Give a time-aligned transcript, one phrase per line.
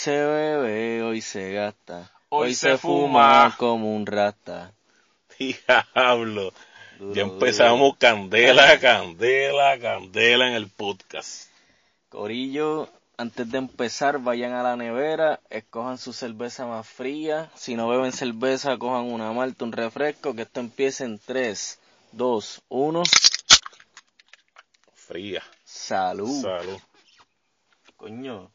[0.00, 2.10] Hoy se bebe, hoy se gasta.
[2.30, 3.54] Hoy se fuma.
[3.58, 4.72] como un rata.
[5.38, 6.54] Diablo.
[6.98, 11.50] Duro, Ya empezamos candela, candela, candela en el podcast.
[12.08, 17.50] Corillo, antes de empezar, vayan a la nevera, escojan su cerveza más fría.
[17.54, 21.78] Si no beben cerveza, cojan una malta, un refresco, que esto empiece en 3,
[22.12, 23.02] 2, 1.
[24.94, 25.42] Fría.
[25.62, 26.40] Salud.
[26.40, 26.78] Salud.
[27.98, 28.50] Coño.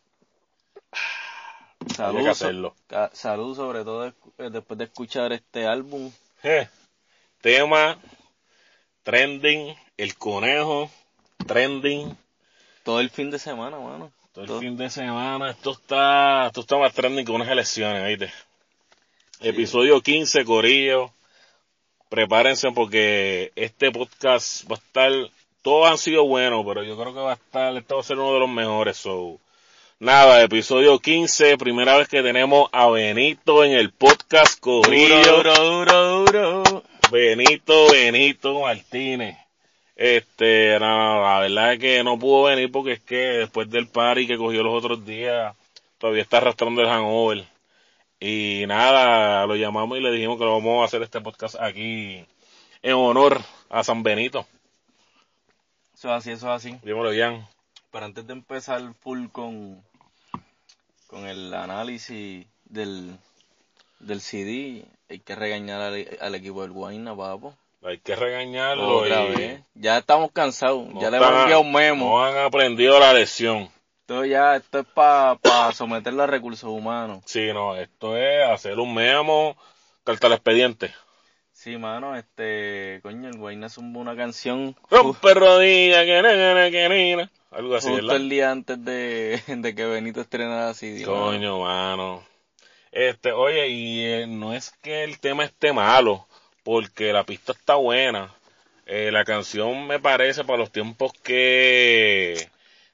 [1.93, 2.23] Salud.
[2.23, 2.75] que hacerlo.
[3.13, 4.13] salud, sobre todo eh,
[4.51, 6.11] después de escuchar este álbum.
[6.41, 6.67] Je.
[7.41, 7.99] Tema,
[9.03, 10.89] trending, el conejo,
[11.45, 12.17] trending.
[12.83, 14.11] Todo el fin de semana, mano.
[14.33, 18.33] Todo el fin de semana, esto está, esto está más trending que unas elecciones, ¿viste?
[19.39, 21.11] Episodio 15, Corillo.
[22.09, 25.11] Prepárense porque este podcast va a estar,
[25.61, 28.17] todos han sido buenos, pero yo creo que va a estar, este va a ser
[28.17, 29.39] uno de los mejores, so.
[29.97, 35.21] Nada, episodio 15, primera vez que tenemos a Benito en el podcast, Corillo.
[35.23, 36.83] Duro, duro, duro, duro.
[37.09, 39.37] Benito, Benito Martínez.
[39.95, 44.27] Este, no, la verdad es que no pudo venir porque es que después del party
[44.27, 45.55] que cogió los otros días,
[45.97, 47.45] todavía está arrastrando el hangover.
[48.19, 52.25] Y nada, lo llamamos y le dijimos que lo vamos a hacer este podcast aquí
[52.81, 54.45] en honor a San Benito.
[55.93, 56.77] Eso es así, eso es así.
[56.83, 57.47] Dímelo, Ian.
[57.95, 59.81] Pero antes de empezar full con,
[61.07, 63.17] con el análisis del,
[64.01, 67.55] del CD, hay que regañar al, al equipo del Guayna, papo.
[67.85, 68.97] Hay que regañarlo.
[68.97, 69.61] Otra y vez.
[69.75, 70.89] Ya estamos cansados.
[70.89, 72.09] no ya le hemos enviado un memo.
[72.09, 73.69] No han aprendido la lección.
[74.01, 77.23] Esto ya, esto es para someterlo a recursos humanos.
[77.23, 79.55] Sí, no, esto es hacer un memo,
[80.03, 80.93] carta al expediente.
[81.53, 87.31] Sí, mano, este, coño, el Guayna zumbó una canción Rompe rodilla, que nena, que nena.
[87.55, 88.21] Algo así, justo ¿verdad?
[88.21, 91.05] el día antes de, de que Benito estrenara mano.
[91.05, 92.23] Coño, mano.
[92.91, 96.27] Este, oye, y eh, no es que el tema esté malo,
[96.63, 98.35] porque la pista está buena.
[98.85, 102.49] Eh, la canción me parece para los tiempos que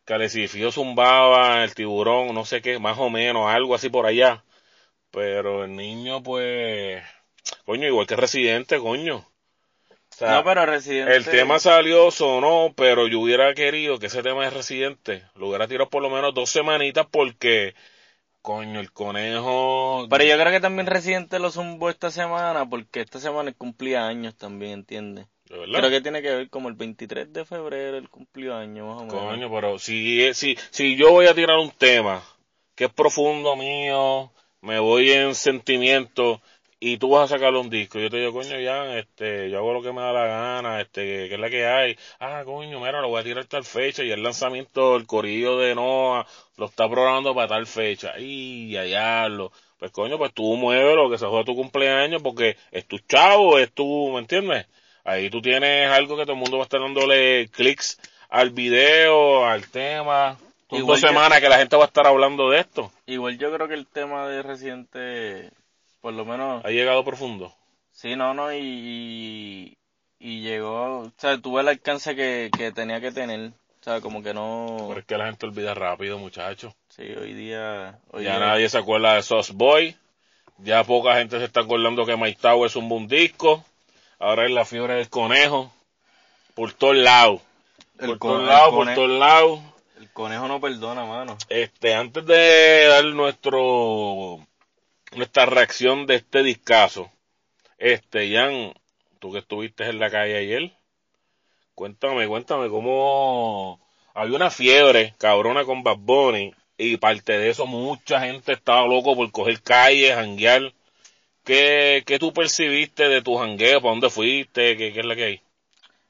[0.05, 4.43] Calecifío zumbaba, el tiburón, no sé qué, más o menos, algo así por allá.
[5.09, 7.03] Pero el niño, pues,
[7.65, 9.25] coño, igual que Residente, coño.
[10.21, 11.15] Sea, No, pero Residente.
[11.15, 15.67] el tema salió, sonó, pero yo hubiera querido que ese tema de Residente lo hubiera
[15.67, 17.73] tirado por lo menos dos semanitas porque,
[18.43, 20.05] coño, el conejo...
[20.11, 24.35] Pero yo creo que también Residente lo zumbó esta semana porque esta semana cumplía años
[24.35, 25.25] también, ¿entiendes?
[25.47, 29.05] Creo que tiene que ver como el 23 de febrero el cumplió años más o
[29.05, 29.21] menos.
[29.23, 32.23] Coño, pero si, si, si yo voy a tirar un tema
[32.75, 34.31] que es profundo mío,
[34.61, 36.43] me voy en sentimiento
[36.83, 39.71] y tú vas a sacarle un disco, yo te digo, coño, ya, este, yo hago
[39.71, 41.95] lo que me da la gana, este, que es la que hay.
[42.19, 45.75] Ah, coño, mira, lo voy a tirar tal fecha y el lanzamiento, el corillo de
[45.75, 46.25] Noah,
[46.57, 48.17] lo está programando para tal fecha.
[48.17, 52.87] Y allá lo, pues coño, pues tú muévelo, que se joda tu cumpleaños porque es
[52.87, 54.65] tu chavo, es tu, ¿me entiendes?
[55.03, 59.45] Ahí tú tienes algo que todo el mundo va a estar dándole clics al video,
[59.45, 60.35] al tema.
[60.67, 62.91] Son dos semanas que la gente va a estar hablando de esto.
[63.05, 65.51] Igual yo creo que el tema de Residente,
[66.01, 67.53] por lo menos, Ha llegado profundo.
[67.91, 69.77] sí, no, no, y,
[70.19, 74.21] y, llegó, o sea, tuvo el alcance que, que tenía que tener, o sea, como
[74.23, 76.73] que no, Pero es que la gente olvida rápido, muchachos.
[76.89, 79.95] sí, hoy día, hoy Ya día- nadie se acuerda de Sauce Boy.
[80.63, 83.63] Ya poca gente se está acordando que Mike Tower es un buen disco.
[84.19, 85.71] Ahora es la fiebre del conejo.
[86.53, 87.41] Por todos lados.
[87.97, 89.59] Por todos lados, por todos lados.
[89.99, 91.35] el conejo no perdona, mano.
[91.49, 94.45] Este, antes de dar nuestro
[95.15, 97.11] nuestra reacción de este discazo,
[97.77, 98.73] este, Jan,
[99.19, 100.71] tú que estuviste en la calle ayer,
[101.75, 103.79] cuéntame, cuéntame cómo
[104.13, 109.15] había una fiebre cabrona con Bad Bunny y parte de eso mucha gente estaba loco
[109.15, 110.73] por coger calles, janguear.
[111.43, 113.81] ¿Qué, ¿Qué tú percibiste de tu jangueo?
[113.81, 114.77] ¿Para dónde fuiste?
[114.77, 115.41] ¿Qué, qué es la que hay?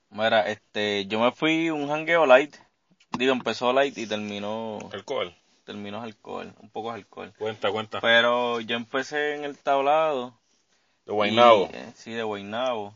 [0.10, 2.56] Mira, este, yo me fui un jangueo light,
[3.18, 5.34] digo, empezó light y terminó, Alcohol.
[5.72, 7.34] Terminó alcohol, un poco alcohol.
[7.38, 8.02] Cuenta, cuenta.
[8.02, 10.38] Pero yo empecé en el tablado.
[11.06, 11.70] De Guaynabo.
[11.72, 12.94] y, eh, sí, de Guaynabo.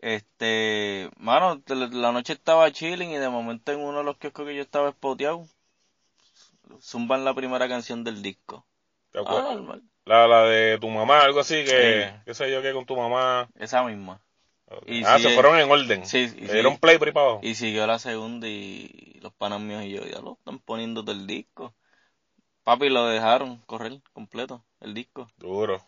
[0.00, 4.54] Este, mano, la noche estaba chilling y de momento en uno de los kioscos que
[4.54, 5.46] yo estaba espoteado,
[6.80, 8.66] zumban la primera canción del disco.
[9.12, 9.56] ¿Te Ah.
[10.06, 12.20] La, la de tu mamá, algo así que, Sí.
[12.26, 13.48] qué sé yo, que con tu mamá.
[13.58, 14.20] Esa misma.
[14.86, 16.04] Y ah, sigue- se fueron en orden.
[16.04, 16.52] Sí, y Le sí.
[16.52, 17.40] dieron play por ahí para abajo.
[17.42, 21.26] Y siguió la segunda y los panas míos y yo, ya lo están poniendo del
[21.26, 21.72] disco.
[22.64, 25.28] Papi, lo dejaron correr completo, el disco.
[25.36, 25.82] Duro.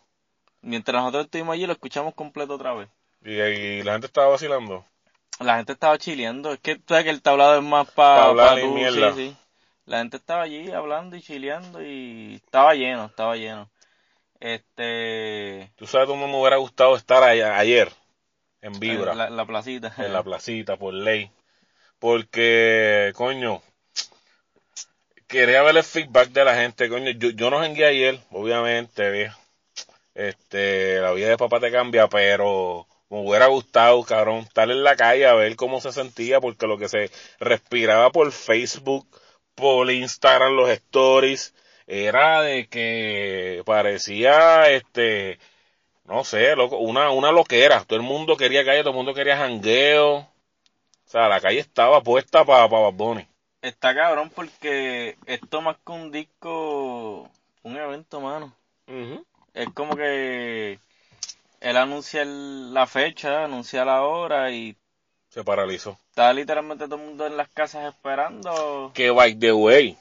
[0.61, 2.89] Mientras nosotros estuvimos allí, lo escuchamos completo otra vez.
[3.25, 4.85] Y, y la gente estaba vacilando.
[5.41, 6.53] La gente estaba chileando.
[6.53, 9.13] Es que tú sabes que el tablado es más Pa para pa y tú, mierda.
[9.15, 9.37] sí, sí.
[9.87, 13.71] La gente estaba allí hablando y chileando y estaba lleno, estaba lleno.
[14.41, 15.73] Este...
[15.77, 17.93] Tú sabes cómo me hubiera gustado estar ayer,
[18.61, 19.13] en Vibra.
[19.13, 19.95] En la, la placita.
[19.99, 21.31] En la placita, por ley.
[22.01, 23.63] Porque, coño,
[25.27, 27.11] quería ver el feedback de la gente, coño.
[27.13, 29.33] Yo, yo no jangué ayer, obviamente,
[30.15, 34.97] Este, la vida de papá te cambia, pero me hubiera gustado, cabrón, estar en la
[34.97, 39.07] calle a ver cómo se sentía, porque lo que se respiraba por Facebook,
[39.55, 41.55] por Instagram, los stories,
[41.87, 45.39] era de que parecía, este,
[46.05, 47.85] no sé, loco, una, una loquera.
[47.85, 50.17] Todo el mundo quería calle, todo el mundo quería jangueo.
[50.19, 53.27] O sea, la calle estaba puesta para pa Bad
[53.67, 57.29] Está cabrón porque esto más que un disco,
[57.65, 58.55] un evento, mano.
[59.55, 60.79] Es como que
[61.59, 64.77] él anuncia la fecha, anuncia la hora y...
[65.31, 65.99] Se paralizó.
[66.11, 68.93] Está literalmente todo el mundo en las casas esperando.
[68.95, 69.99] Que by the way,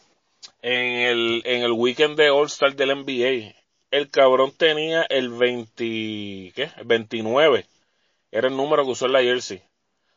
[0.61, 3.55] en el, en el weekend de All Star del NBA,
[3.89, 5.73] el cabrón tenía el 20,
[6.53, 6.69] ¿qué?
[6.77, 7.65] El 29.
[8.31, 9.63] Era el número que usó en la jersey.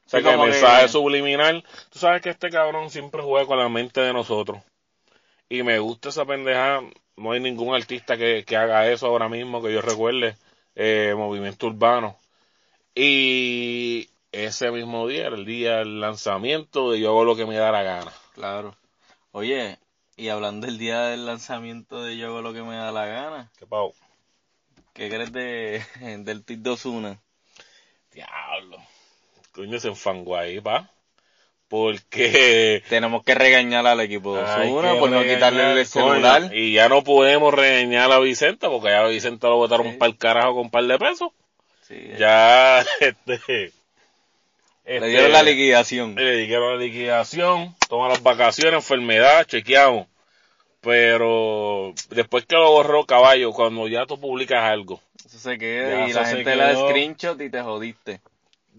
[0.08, 1.62] O sea, que el mensaje subliminal.
[1.90, 4.62] Tú sabes que este cabrón siempre juega con la mente de nosotros.
[5.50, 6.80] Y me gusta esa pendeja.
[7.16, 10.34] No hay ningún artista que, que haga eso ahora mismo que yo recuerde.
[10.76, 12.16] Eh, movimiento urbano.
[12.94, 17.70] Y ese mismo día, el día del lanzamiento, de yo hago lo que me da
[17.70, 18.12] la gana.
[18.32, 18.74] Claro.
[19.32, 19.76] Oye,
[20.16, 23.50] y hablando del día del lanzamiento de yo hago lo que me da la gana.
[23.58, 23.92] ¿Qué pau?
[24.94, 25.84] ¿Qué crees de,
[26.24, 27.18] del TIT 2-1?
[28.10, 28.78] Diablo
[29.58, 30.88] coño se enfangó ahí, pa.
[31.66, 36.54] Porque tenemos que regañar al equipo de Osuna por no quitarle el celular.
[36.54, 40.16] Y ya no podemos regañar a Vicenta porque ya a Vicenta lo botaron para el
[40.16, 41.30] carajo con un par de pesos.
[41.82, 43.72] Sí, ya, este,
[44.86, 46.14] le dieron la liquidación.
[46.14, 50.06] Le dieron la liquidación, toma las vacaciones, enfermedad, chequeamos.
[50.80, 55.00] Pero después que lo borró caballo, cuando ya tú publicas algo.
[55.26, 58.20] Eso se queda y la gente la screenshot y te jodiste.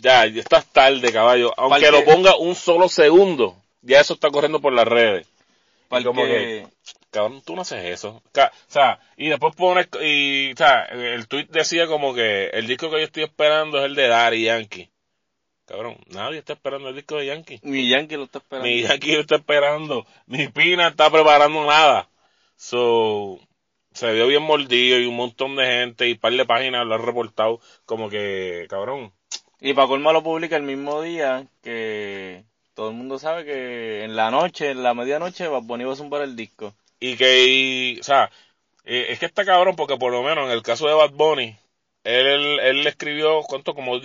[0.02, 1.52] Ya, ya estás tarde, caballo.
[1.58, 5.28] Aunque lo ponga un solo segundo, ya eso está corriendo por las redes.
[5.90, 6.68] Como que,
[7.10, 8.22] cabrón, tú no haces eso.
[8.24, 12.90] o sea, y después pones, y, o sea, el tweet decía como que el disco
[12.90, 14.90] que yo estoy esperando es el de Daddy Yankee.
[15.66, 17.60] Cabrón, nadie está esperando el disco de Yankee.
[17.64, 18.68] Ni Yankee lo está esperando.
[18.68, 20.08] Ni Yankee lo está esperando.
[20.28, 22.10] Ni Pina está preparando nada.
[22.56, 23.40] So,
[23.92, 26.96] se vio bien mordido y un montón de gente y un par de páginas lo
[26.96, 29.12] han reportado como que, cabrón,
[29.62, 34.16] y para colmo lo publica el mismo día que todo el mundo sabe que en
[34.16, 36.74] la noche, en la medianoche, Bad Bunny va a zumbar el disco.
[37.00, 38.32] Y que, o sea,
[38.86, 41.58] es que está cabrón porque por lo menos en el caso de Bad Bunny,
[42.04, 43.74] él, él, le escribió, ¿cuánto?
[43.76, 44.00] Como,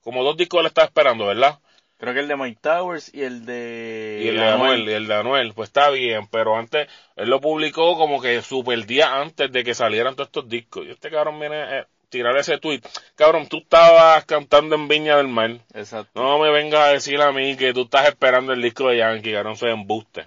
[0.00, 1.58] como dos discos le estaba esperando, ¿verdad?
[1.98, 4.22] Creo que el de Mike Towers y el de...
[4.24, 7.40] Y el de Anuel, y el de Anuel, pues está bien, pero antes, él lo
[7.40, 10.84] publicó como que super día antes de que salieran todos estos discos.
[10.86, 12.82] Y este cabrón viene, eh, tirar ese tweet.
[13.16, 15.58] Cabrón, tú estabas cantando en Viña del Mar.
[15.74, 16.22] Exacto.
[16.22, 19.32] No me vengas a decir a mí que tú estás esperando el disco de Yankee,
[19.32, 20.26] cabrón, soy embuste.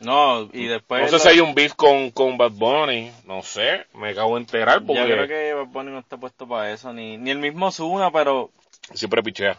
[0.00, 1.02] No, y después...
[1.02, 4.40] No sé si hay un beef con, con Bad Bunny, no sé, me acabo de
[4.40, 5.00] enterar porque...
[5.00, 8.10] Yo creo que Bad Bunny no está puesto para eso, ni, ni el mismo Zuna,
[8.10, 8.50] pero...
[8.92, 9.58] Siempre pichea.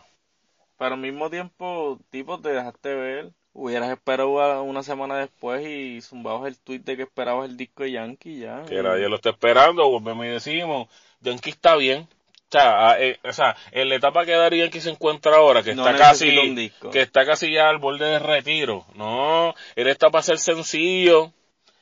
[0.77, 6.47] Pero al mismo tiempo, tipo, te dejaste ver, hubieras esperado una semana después y zumbabas
[6.47, 8.63] el tweet de que esperabas el disco de Yankee ya.
[8.65, 10.89] Que nadie lo está esperando, volvemos y decimos,
[11.21, 12.01] Yankee está bien.
[12.01, 15.71] O sea, eh, o sea, en la etapa que Dari Yankee se encuentra ahora, que
[15.71, 18.85] está casi, que está casi ya al borde de retiro.
[18.95, 21.31] No, él está para ser sencillo.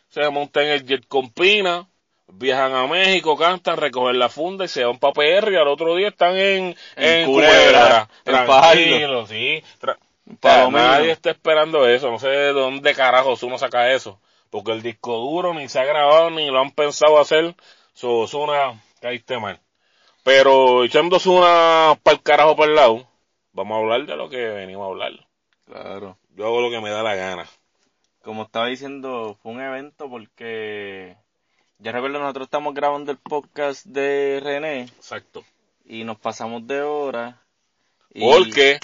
[0.09, 1.87] Se monta en el jet con Pina,
[2.33, 5.95] viajan a México, cantan, recogen la funda y se van para PR y al otro
[5.95, 9.63] día están en, en, Culebra, tranquilo, sí.
[10.43, 14.19] nadie está esperando eso, no sé de dónde carajos uno saca eso,
[14.49, 17.55] porque el disco duro ni se ha grabado ni lo han pensado hacer,
[17.95, 19.59] eso es una caíste mal.
[20.23, 23.07] Pero echándose una para el carajo para el lado,
[23.53, 25.11] vamos a hablar de lo que venimos a hablar.
[25.65, 26.17] Claro.
[26.35, 27.47] Yo hago lo que me da la gana.
[28.21, 31.15] Como estaba diciendo, fue un evento porque
[31.81, 34.81] ya recuerdo, nosotros estamos grabando el podcast de René.
[34.81, 35.45] Exacto.
[35.85, 37.41] Y nos pasamos de hora.
[38.19, 38.79] Porque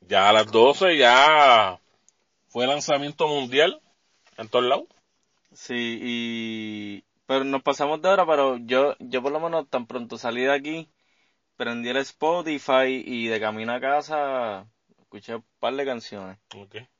[0.00, 1.78] ya a las 12 ya
[2.48, 3.80] fue lanzamiento mundial
[4.36, 4.88] en todos lados.
[5.52, 10.18] Sí, y pero nos pasamos de hora, pero yo, yo por lo menos tan pronto
[10.18, 10.90] salí de aquí,
[11.56, 14.68] prendí el Spotify y de camino a casa
[15.00, 16.38] escuché un par de canciones.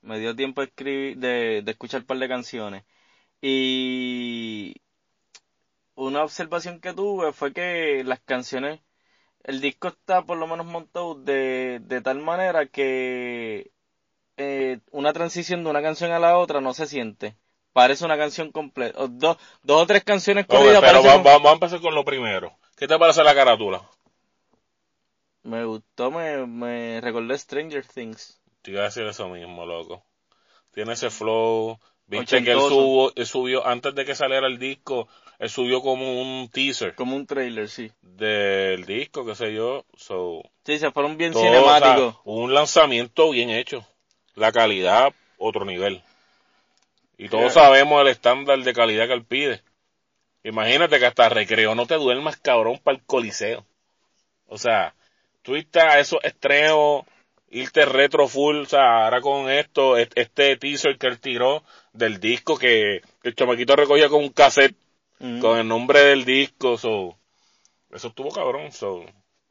[0.03, 2.85] Me dio tiempo de escribir, de, de escuchar un par de canciones.
[3.43, 4.77] Y
[5.95, 8.81] una observación que tuve fue que las canciones,
[9.45, 13.73] el disco está por lo menos montado de, de tal manera que
[14.39, 17.37] eh, una transición de una canción a la otra no se siente
[17.73, 18.99] parece una canción completa.
[19.03, 21.95] O Dos, dos o tres canciones corridas pero parecen- va- va- vamos a empezar con
[21.95, 22.57] lo primero.
[22.77, 23.83] ¿Qué te parece la carátula?
[25.43, 28.41] Me gustó, me, me recordé Stranger Things.
[28.63, 30.03] Te iba a decir eso mismo, loco.
[30.73, 31.79] Tiene ese flow.
[32.07, 32.75] Viste que él Ochentoso.
[32.75, 35.09] subió, él subió, antes de que saliera el disco,
[35.39, 37.91] él subió como un teaser Como un trailer, sí.
[38.01, 39.85] del disco, qué sé yo.
[39.97, 42.15] So, Sí, se fueron bien todo, cinemáticos.
[42.15, 43.85] o sea, un lanzamiento bien hecho.
[44.35, 46.03] La calidad, otro nivel.
[47.19, 49.63] Y todos sabemos el estándar de calidad que él pide.
[50.45, 53.67] Imagínate que hasta recreo no te duermas, cabrón, para el coliseo.
[54.47, 54.95] O sea,
[55.43, 57.05] tú a esos extremos,
[57.51, 62.21] irte retro full, o sea, ahora con esto, est- este teaser que él tiró del
[62.21, 64.77] disco que el chamaquito recogía con un cassette
[65.41, 67.19] con el nombre del disco, so,
[67.91, 69.05] eso estuvo cabrón, so,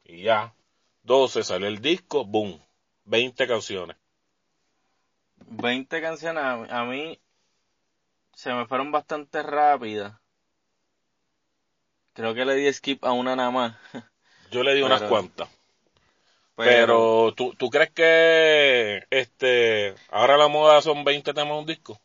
[0.04, 0.54] y ya,
[1.02, 2.58] 12 salió el disco, boom,
[3.04, 3.96] 20 canciones.
[5.50, 7.18] 20 canciones a mí
[8.38, 10.12] se me fueron bastante rápidas.
[12.12, 13.76] Creo que le di skip a una nada más.
[14.52, 15.48] Yo le di unas Pero- cuantas,
[16.54, 22.00] pero, ¿tú, ¿tú crees que este ahora la moda son 20 temas de un disco?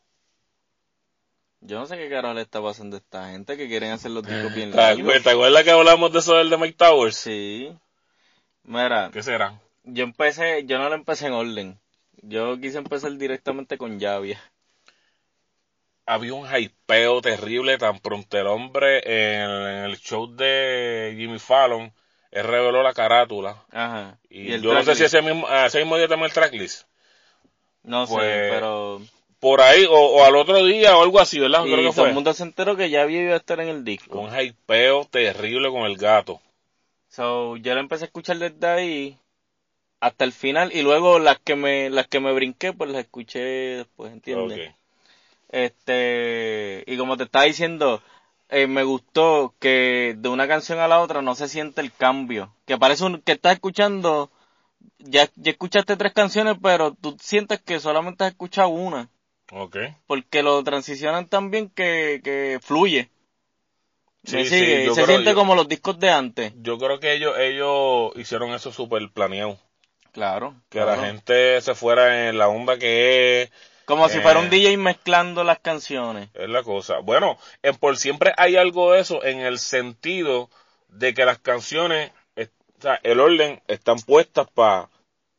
[1.62, 4.28] yo no sé qué carajo le está pasando a esta gente que quieren hacer los
[4.28, 5.24] discos bien ¿Te largos.
[5.24, 7.16] te acuerdas que hablamos de eso del de Mike Towers?
[7.16, 7.74] Sí.
[8.64, 9.60] Mira, ¿Qué será?
[9.84, 11.80] yo empecé, yo no lo empecé en orden.
[12.22, 14.40] Yo quise empezar directamente con Llavia.
[16.06, 21.94] Había un hypeo terrible tan pronto el hombre en, en el show de Jimmy Fallon,
[22.32, 23.64] él reveló la carátula.
[23.72, 24.18] Ajá.
[24.30, 26.88] Y, el yo no sé si ese mismo, a ese mismo día también el tracklist.
[27.84, 29.02] No sé, pues, pero...
[29.40, 31.66] Por ahí, o, o al otro día, o algo así, ¿verdad?
[31.66, 32.08] Y Creo que todo fue.
[32.10, 34.20] el mundo se enteró que Llavia iba a estar en el disco.
[34.20, 36.42] Un hypeo terrible con el gato.
[37.10, 39.18] So, yo la empecé a escuchar desde ahí
[40.00, 43.40] hasta el final y luego las que me las que me brinqué pues las escuché
[43.40, 44.70] después, ¿entiendes?
[44.70, 44.76] Ok.
[45.54, 48.02] Este, y como te estaba diciendo,
[48.50, 52.54] eh, me gustó que de una canción a la otra no se siente el cambio,
[52.66, 54.32] que parece un, que estás escuchando
[54.98, 59.10] ya ya escuchaste tres canciones, pero tú sientes que solamente has escuchado una,
[59.52, 59.78] Ok.
[60.08, 63.10] porque lo transicionan tan bien que que fluye.
[64.32, 66.54] ¿Me Sí, sí, yo se creo- siente yo- como los discos de antes.
[66.62, 69.60] Yo creo que ellos, ellos hicieron eso súper planeado.
[70.14, 70.56] Claro.
[70.70, 71.00] Que claro.
[71.02, 73.52] la gente se fuera en la onda que es,
[73.86, 74.22] Como si Eh.
[74.22, 76.30] fuera un DJ mezclando las canciones.
[76.34, 77.00] es la cosa.
[77.00, 80.50] Bueno, en por siempre hay algo de eso en el sentido
[80.88, 82.50] de que las canciones, es-
[82.80, 84.90] o sea, el orden están puestas para,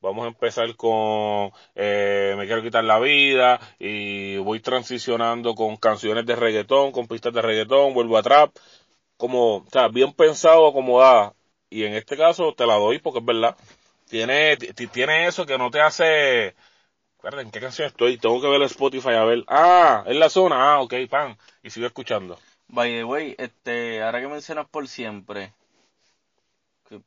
[0.00, 6.26] vamos a empezar con eh, Me quiero quitar la vida y voy transicionando con canciones
[6.26, 8.54] de reggaetón, con pistas de reggaetón, vuelvo a trap,
[9.16, 11.32] como, o sea, bien pensado, acomodada.
[11.70, 13.56] Y en este caso te la doy porque es verdad.
[14.08, 16.54] Tiene, ti- tiene eso que no te hace,
[17.24, 18.18] Espérate, ¿en qué canción estoy?
[18.18, 19.44] Tengo que ver el Spotify a ver.
[19.46, 20.74] Ah, es la zona.
[20.74, 21.38] Ah, ok, pan.
[21.62, 22.38] Y sigo escuchando.
[22.68, 25.54] By the way, este, ahora que mencionas por siempre,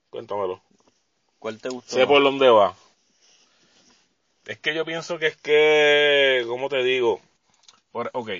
[0.09, 0.59] Cuéntamelo.
[1.37, 1.93] ¿cuál te gustó?
[1.93, 2.73] Sé por dónde va.
[4.47, 7.21] Es que yo pienso que es que, ¿cómo te digo?
[7.91, 8.31] Por, ok.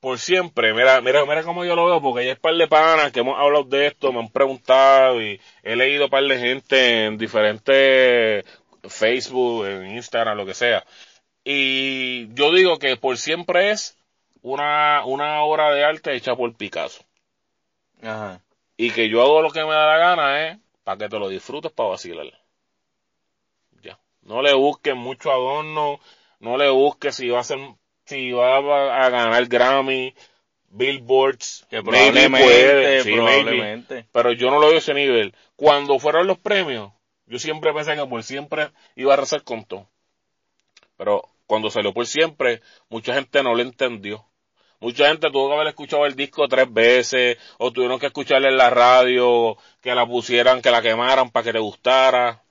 [0.00, 3.10] Por siempre, mira, mira, mira cómo yo lo veo, porque hay un par de panas
[3.10, 7.16] que hemos hablado de esto, me han preguntado y he leído par de gente en
[7.16, 8.44] diferentes
[8.88, 10.84] Facebook, en Instagram, lo que sea.
[11.48, 13.96] Y yo digo que por siempre es
[14.42, 17.04] una, una obra de arte hecha por Picasso.
[18.02, 18.42] Ajá.
[18.76, 21.28] Y que yo hago lo que me da la gana es para que te lo
[21.28, 22.26] disfrutes para vacilar.
[23.80, 23.96] Ya.
[24.22, 26.00] No le busques mucho adorno,
[26.40, 27.60] no le busques si va a ser,
[28.06, 30.16] si va a, ganar Grammy,
[30.70, 33.22] Billboards, Que probablemente, puede, sí, maybe.
[33.22, 34.06] probablemente.
[34.10, 35.32] pero yo no lo veo a ese nivel.
[35.54, 36.90] Cuando fueron los premios,
[37.26, 39.88] yo siempre pensé que por siempre iba a rezar con todo.
[40.96, 44.26] Pero cuando salió por siempre, mucha gente no lo entendió.
[44.80, 48.56] Mucha gente tuvo que haber escuchado el disco tres veces, o tuvieron que escucharle en
[48.58, 52.42] la radio, que la pusieran, que la quemaran para que le gustara.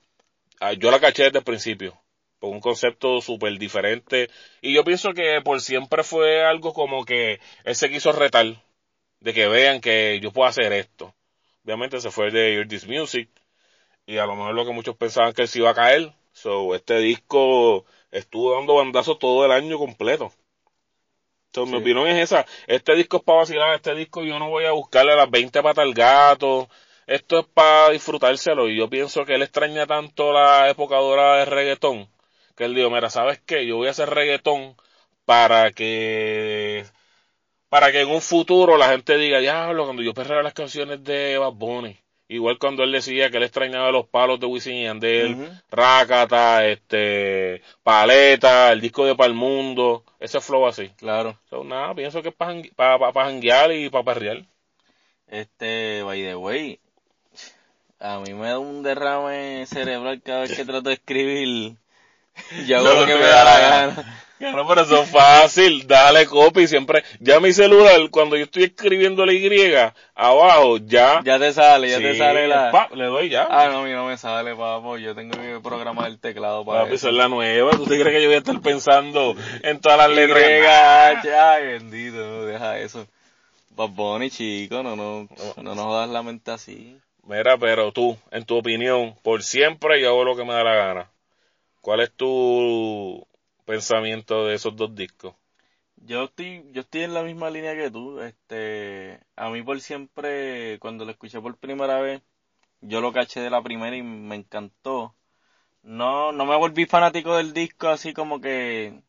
[0.60, 2.00] Ah, Yo la caché desde el principio,
[2.38, 4.28] por un concepto súper diferente.
[4.60, 8.46] Y yo pienso que por siempre fue algo como que él se quiso retar,
[9.20, 11.14] de que vean que yo puedo hacer esto.
[11.64, 13.28] Obviamente se fue de Hear This Music,
[14.06, 16.12] y a lo mejor lo que muchos pensaban que él se iba a caer.
[16.32, 20.32] So, este disco estuvo dando bandazos todo el año completo.
[21.52, 22.44] So, Mi opinión es esa.
[22.66, 25.84] Este disco es para vacilar, este disco yo no voy a buscarle las 20 patas
[25.84, 26.68] al gato.
[27.06, 28.68] Esto es para disfrutárselo.
[28.68, 32.08] Y yo pienso que él extraña tanto la época dorada de reggaetón.
[32.56, 33.66] Que él dijo, mira, ¿sabes qué?
[33.66, 34.76] Yo voy a hacer reggaetón
[35.24, 36.84] para que
[37.68, 41.38] para que en un futuro la gente diga, diablo, cuando yo perreo las canciones de
[41.38, 41.98] Bad Bunny,
[42.28, 45.48] Igual cuando él decía que él extrañaba los palos de Wisin y Yandel, Ujú.
[45.70, 50.88] Rácata, este, Paleta, el disco de Palmundo, ese flow así.
[50.96, 51.38] Claro.
[51.48, 54.44] So, nada, pienso que es para pa, pa, pa janguear y para perrear.
[55.28, 56.80] Este, by the way,
[58.00, 61.76] a mí me da un derrame cerebral cada vez que trato de escribir.
[62.66, 64.22] Yo hago lo que me da la gana.
[64.38, 67.02] Claro, pero eso es fácil, dale copy siempre.
[67.20, 69.74] Ya mi celular, cuando yo estoy escribiendo la Y,
[70.14, 71.22] abajo, ya.
[71.24, 72.70] Ya te sale, ya te sale la...
[72.70, 73.48] pa, le doy ya.
[73.50, 74.98] Ah, no, a mí no me sale, papo.
[74.98, 77.70] Yo tengo que programar el teclado para Papi, esa es la nueva.
[77.70, 81.24] ¿Tú te crees que yo voy a estar pensando en todas las letras?
[81.24, 83.06] Y, ay, bendito, no, deja eso.
[83.70, 86.98] Bad Bunny, chico, no, no, no nos jodas la mente así.
[87.24, 90.74] Mira, pero tú, en tu opinión, por siempre yo hago lo que me da la
[90.74, 91.10] gana.
[91.86, 93.24] ¿Cuál es tu
[93.64, 95.36] pensamiento de esos dos discos?
[95.94, 98.18] Yo estoy, yo estoy en la misma línea que tú.
[98.18, 102.22] Este, a mí por siempre, cuando lo escuché por primera vez,
[102.80, 105.14] yo lo caché de la primera y me encantó.
[105.84, 109.00] No, no me volví fanático del disco así como que,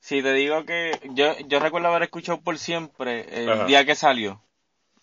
[0.00, 3.66] si te digo que, yo, yo recuerdo haber escuchado por siempre el Ajá.
[3.66, 4.42] día que salió.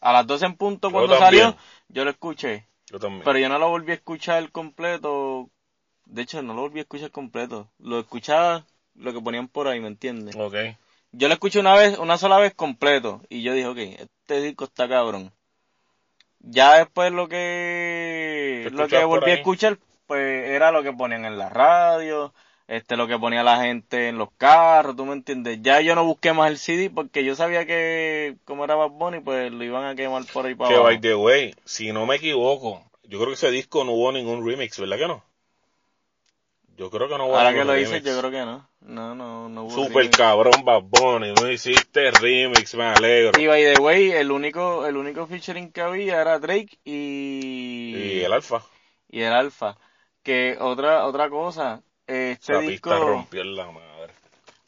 [0.01, 1.55] A las 12 en punto cuando salió,
[1.87, 2.67] yo lo escuché.
[2.91, 3.23] Yo también.
[3.23, 5.49] Pero yo no lo volví a escuchar completo.
[6.09, 7.69] De hecho, no lo volví a escuchar completo.
[7.77, 10.35] Lo escuchaba lo que ponían por ahí, ¿me entiendes?
[10.35, 10.55] Ok.
[11.11, 13.21] Yo lo escuché una vez, una sola vez completo.
[13.29, 15.31] Y yo dije, ok, este disco está cabrón.
[16.39, 21.25] Ya después lo que, ¿Qué lo que volví a escuchar, pues era lo que ponían
[21.25, 22.33] en la radio,
[22.67, 25.59] este, lo que ponía la gente en los carros, tú me entiendes.
[25.61, 29.19] Ya yo no busqué más el CD porque yo sabía que, como era Bad Bunny,
[29.19, 30.87] pues lo iban a quemar por ahí para Que abajo.
[30.87, 34.45] by the way, si no me equivoco, yo creo que ese disco no hubo ningún
[34.45, 35.28] remix, ¿verdad que no?
[36.79, 37.91] Yo creo que no hubo Ahora que lo remix.
[37.91, 38.69] dices, yo creo que no.
[38.79, 40.15] No, no, no hubo Super remix.
[40.17, 43.37] cabrón Bad Bunny, no hiciste remix, me alegro.
[43.37, 48.21] Y by the way, el único, el único featuring que había era Drake y, Y
[48.23, 48.63] el Alfa.
[49.09, 49.75] y el Alfa.
[50.23, 54.13] Que otra, otra cosa, este Esa disco, pista rompió en la madre.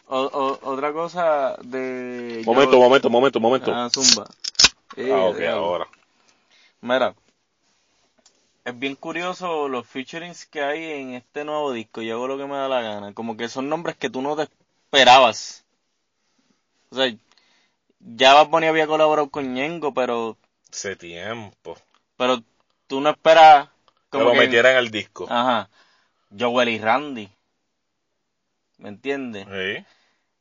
[0.08, 2.42] o- o- otra cosa de...
[2.46, 3.72] Momento, yo- momento, momento, momento.
[3.74, 4.26] Ah, zumba.
[4.98, 5.64] Eh, Ah, ok, diablo.
[5.66, 5.88] ahora.
[6.82, 7.16] Mira,
[8.66, 12.02] es bien curioso los featurings que hay en este nuevo disco.
[12.02, 13.14] Yo hago lo que me da la gana.
[13.14, 15.66] Como que son nombres que tú no te esperabas.
[16.90, 17.14] O sea,
[18.00, 20.38] ya Bad Bunny había colaborado con Ñengo, pero,
[20.72, 21.78] Hace tiempo.
[22.18, 22.42] pero
[22.88, 25.26] tú no esperas Que como lo que- metieran al disco.
[25.30, 25.70] Ajá.
[26.38, 27.30] Joel y Randy.
[28.78, 29.46] ¿Me entiendes?
[29.48, 29.86] Sí.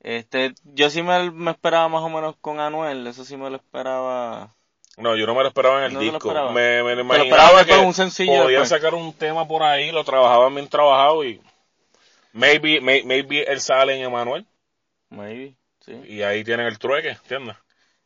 [0.02, 3.56] Este, yo sí me, me esperaba más o menos con Anuel, eso sí me lo
[3.56, 4.54] esperaba.
[5.00, 6.28] No, yo no me lo esperaba en el No te lo disco.
[6.28, 6.52] esperaba.
[6.52, 10.68] Me, me imaginaba que un sencillo podían sacar un tema por ahí, lo trabajaban bien
[10.68, 11.40] trabajado y
[12.32, 14.46] maybe, may- maybe él sale en Emanuel
[15.08, 15.92] Maybe, sí.
[16.06, 17.56] y ahí tienen el trueque, ¿entiendes?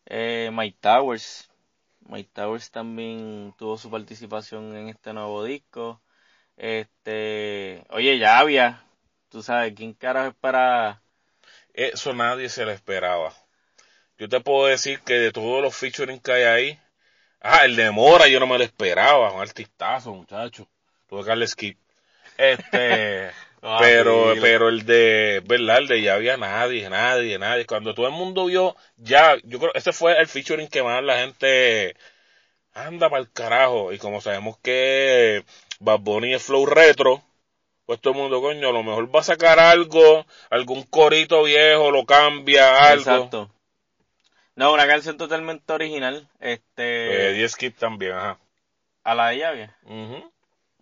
[0.06, 1.50] Eh, Mike Towers.
[2.06, 6.00] Mike Towers también tuvo su participación en este nuevo disco.
[6.56, 8.84] Este, oye, ya había,
[9.28, 11.02] tú sabes, ¿quién carajo espera?
[11.72, 13.32] Eso nadie se lo esperaba.
[14.18, 16.80] Yo te puedo decir que de todos los featuring que hay ahí,
[17.44, 20.66] ah, el de Mora yo no me lo esperaba, un artistazo, muchacho.
[21.08, 21.78] Tuve que darle skip.
[22.36, 23.30] Este,
[23.66, 25.78] Ah, pero, pero el de, ¿verdad?
[25.78, 27.64] El de ya había nadie, nadie, nadie.
[27.64, 31.16] Cuando todo el mundo vio, ya, yo creo, ese fue el featuring que más la
[31.16, 31.96] gente
[32.74, 33.94] anda para el carajo.
[33.94, 35.46] Y como sabemos que
[35.80, 37.22] Bad Bunny es flow retro,
[37.86, 41.90] pues todo el mundo, coño, a lo mejor va a sacar algo, algún corito viejo,
[41.90, 43.00] lo cambia, algo.
[43.00, 43.50] Exacto.
[44.56, 46.28] No, una canción totalmente original.
[46.40, 48.38] Este, Eh, 10 skip también, ajá.
[49.02, 49.70] a la de llave.
[49.84, 50.30] Ujú.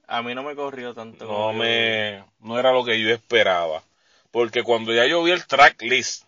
[0.07, 1.25] A mí no me corrió tanto.
[1.25, 3.83] No yo- me, no era lo que yo esperaba.
[4.31, 6.25] Porque cuando ya yo vi el track list,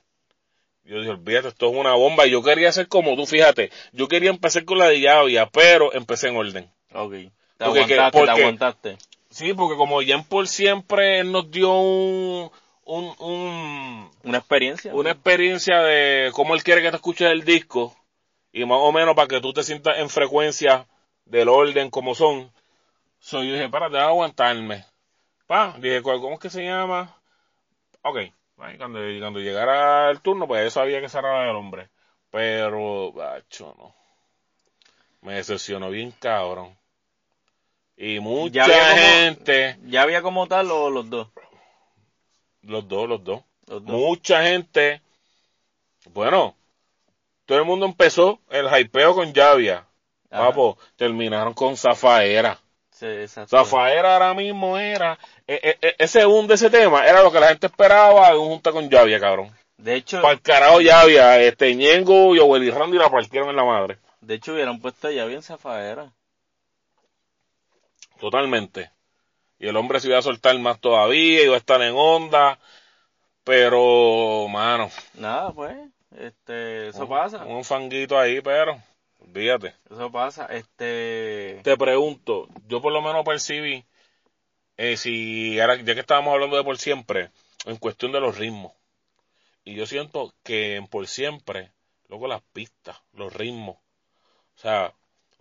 [0.84, 2.26] yo dije, olvídate, esto es una bomba.
[2.26, 3.70] Y yo quería hacer como tú, fíjate.
[3.92, 6.70] Yo quería empezar con la de Llavia, pero empecé en orden.
[6.92, 7.12] Ok.
[7.12, 8.98] Te Porque que- aguantaste, te aguantaste.
[9.30, 12.50] Sí, porque como en por siempre nos dio un,
[12.86, 14.94] un, un, Una experiencia.
[14.94, 17.94] una experiencia de cómo él quiere que te escuches el disco.
[18.52, 20.86] Y más o menos para que tú te sientas en frecuencia
[21.24, 22.52] del orden como son.
[23.18, 24.84] So, yo dije, para, déjame aguantarme.
[25.46, 27.16] Pa, dije, ¿cuál- ¿cómo es que se llama?
[28.02, 28.18] Ok,
[28.56, 31.88] cuando, cuando llegara el turno, pues yo sabía que la del hombre.
[32.30, 33.94] Pero, bacho, no.
[35.22, 36.76] Me decepcionó bien cabrón.
[37.96, 41.28] Y mucha Ya había como- gente, ¿Ya había como tal o los dos?
[42.66, 43.94] Los dos, los dos, Los dos.
[43.96, 45.00] mucha gente,
[46.12, 46.54] bueno,
[47.46, 49.86] todo el mundo empezó el hypeo con Llavia.
[50.28, 52.58] Papo, terminaron con Zafaera.
[52.90, 53.56] Sí, exacto.
[53.56, 57.38] Zafaera ahora mismo era, e- e- e- ese boom de ese tema era lo que
[57.40, 59.54] la gente esperaba de un junta con Llavia, cabrón.
[59.76, 63.98] De hecho, Para el carajo Llavia, este Ñengo y Randy la partieron en la madre.
[64.20, 66.10] de hecho hubieran puesto ya bien zafadera.
[68.18, 68.90] totalmente.
[69.64, 72.58] Y el hombre se iba a soltar más todavía, iba a estar en onda,
[73.44, 74.90] pero, mano.
[75.14, 75.74] Nada, pues,
[76.14, 77.46] este, eso pasa.
[77.46, 78.78] Un fanguito ahí, pero,
[79.20, 79.74] olvídate.
[79.90, 81.62] Eso pasa, este...
[81.64, 83.86] Te pregunto, yo por lo menos percibí,
[84.76, 87.30] eh, si, ahora, ya que estábamos hablando de por siempre,
[87.64, 88.72] en cuestión de los ritmos.
[89.64, 91.72] Y yo siento que en por siempre,
[92.08, 94.92] luego las pistas, los ritmos, o sea,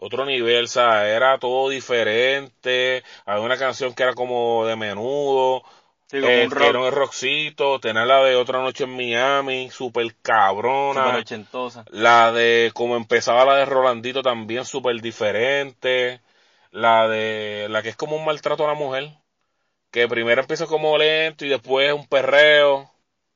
[0.03, 3.03] otro nivel, o sea, era todo diferente.
[3.25, 5.63] Había una canción que era como de menudo.
[6.07, 6.93] Sí, como eh, un rock.
[6.93, 7.79] Rockcito.
[7.79, 11.05] Tener la de Otra Noche en Miami, super cabrona.
[11.05, 11.85] Super ochentosa.
[11.89, 16.19] La de como empezaba la de Rolandito también súper diferente.
[16.71, 19.09] La de la que es como un maltrato a la mujer.
[19.89, 22.91] Que primero empieza como lento y después un perreo.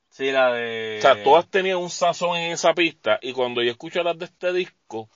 [0.10, 0.98] Sí, la de...
[0.98, 3.20] O sea, todas tenían un sazón en esa pista.
[3.22, 5.08] Y cuando yo escucho las de este disco,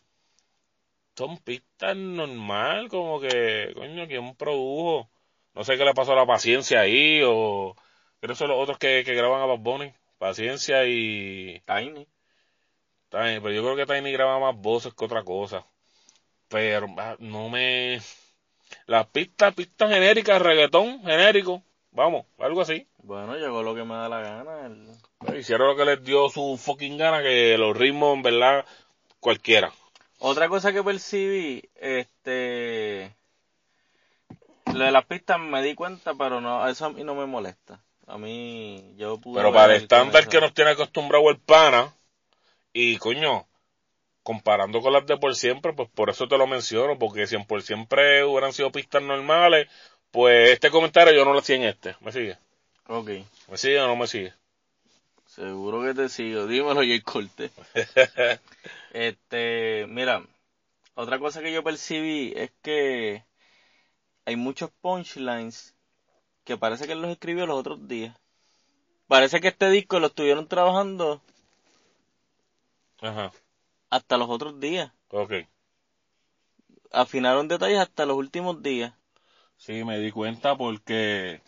[1.15, 5.09] son pistas normal, como que, coño, ¿quién produjo?
[5.53, 7.75] No sé qué le pasó a la paciencia ahí, o
[8.19, 9.93] creo que son los otros que, que graban a Bad Bunny.
[10.17, 12.07] Paciencia y Tiny.
[13.09, 15.65] Tiny, pero yo creo que Tiny graba más voces que otra cosa.
[16.47, 17.99] Pero ah, no me...
[18.85, 22.87] Las pistas, pistas genéricas, reggaetón genérico, vamos, algo así.
[22.99, 24.65] Bueno, llegó lo que me da la gana.
[24.65, 28.65] el- Hicieron lo que les dio su fucking gana, que los ritmos, en verdad,
[29.19, 29.71] cualquiera.
[30.23, 33.15] Otra cosa que percibí, este...
[34.71, 37.81] Lo de las pistas me di cuenta, pero no, eso a mí no me molesta.
[38.05, 39.41] A mí, yo pude...
[39.41, 41.91] Pero para el estándar que nos tiene acostumbrado el pana,
[42.71, 43.47] y coño,
[44.21, 47.45] comparando con las de por siempre, pues por eso te lo menciono, porque si en
[47.45, 49.69] por siempre hubieran sido pistas normales,
[50.11, 51.95] pues este comentario yo no lo hacía en este.
[51.99, 52.37] ¿Me sigue?
[52.87, 53.09] Ok,
[53.49, 54.33] ¿Me sigue o no me sigue?
[55.35, 56.45] Seguro que te sigo.
[56.47, 57.51] Dímelo, Jay Corte.
[58.93, 60.25] Este, mira,
[60.95, 63.23] otra cosa que yo percibí es que
[64.25, 65.73] hay muchos punchlines
[66.43, 68.17] que parece que él los escribió los otros días.
[69.07, 71.21] Parece que este disco lo estuvieron trabajando
[73.01, 73.31] Ajá,
[73.91, 74.91] hasta los otros días.
[75.09, 75.33] ok.
[76.91, 78.93] Afinaron detalles hasta los últimos días.
[79.55, 81.41] Sí, me di cuenta porque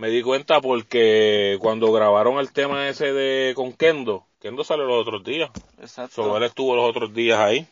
[0.00, 5.02] me di cuenta porque cuando grabaron el tema ese de con Kendo, Kendo salió los
[5.06, 5.50] otros días.
[5.78, 6.24] Exacto.
[6.24, 7.68] So, él estuvo los otros días ahí.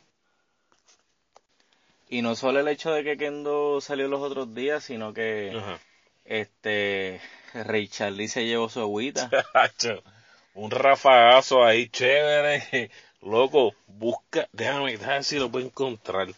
[2.11, 5.81] Y no solo el hecho de que Kendo salió los otros días, sino que Ajá.
[6.27, 7.23] este
[7.55, 9.31] Ray Charlie se llevó su agüita.
[10.55, 12.91] Un rafagazo ahí chévere.
[13.23, 16.29] Loco, busca, déjame, déjame si lo puedo encontrar.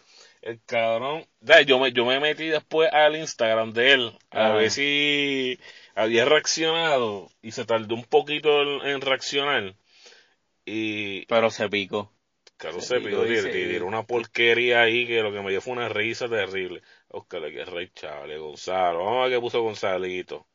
[0.43, 1.27] El cabrón,
[1.67, 5.59] yo me, yo me metí después al Instagram de él a ver si
[5.95, 9.75] había reaccionado y se tardó un poquito en, en reaccionar.
[10.65, 12.11] Y Pero se picó.
[12.57, 15.89] Claro, Se se picó tiró una porquería ahí que lo que me dio fue una
[15.89, 16.83] risa terrible.
[17.09, 19.05] Oscar, que Rey Chale, Gonzalo.
[19.05, 20.47] Vamos a ver qué puso Gonzalito.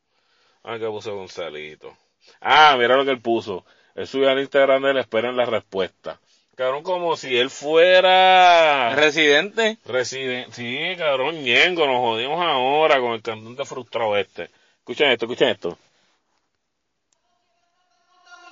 [0.62, 1.96] Vamos a ver qué puso Gonzalito.
[2.40, 3.64] Ah, mira lo que él puso.
[3.94, 6.20] Él subió al Instagram de él, esperen la respuesta.
[6.56, 9.76] Cabrón, como si él fuera Residente.
[9.84, 10.52] residente.
[10.54, 14.50] Sí, cabrón, ñengo, nos jodimos ahora con el cantante frustrado este.
[14.78, 15.76] Escuchen esto, escuchen esto.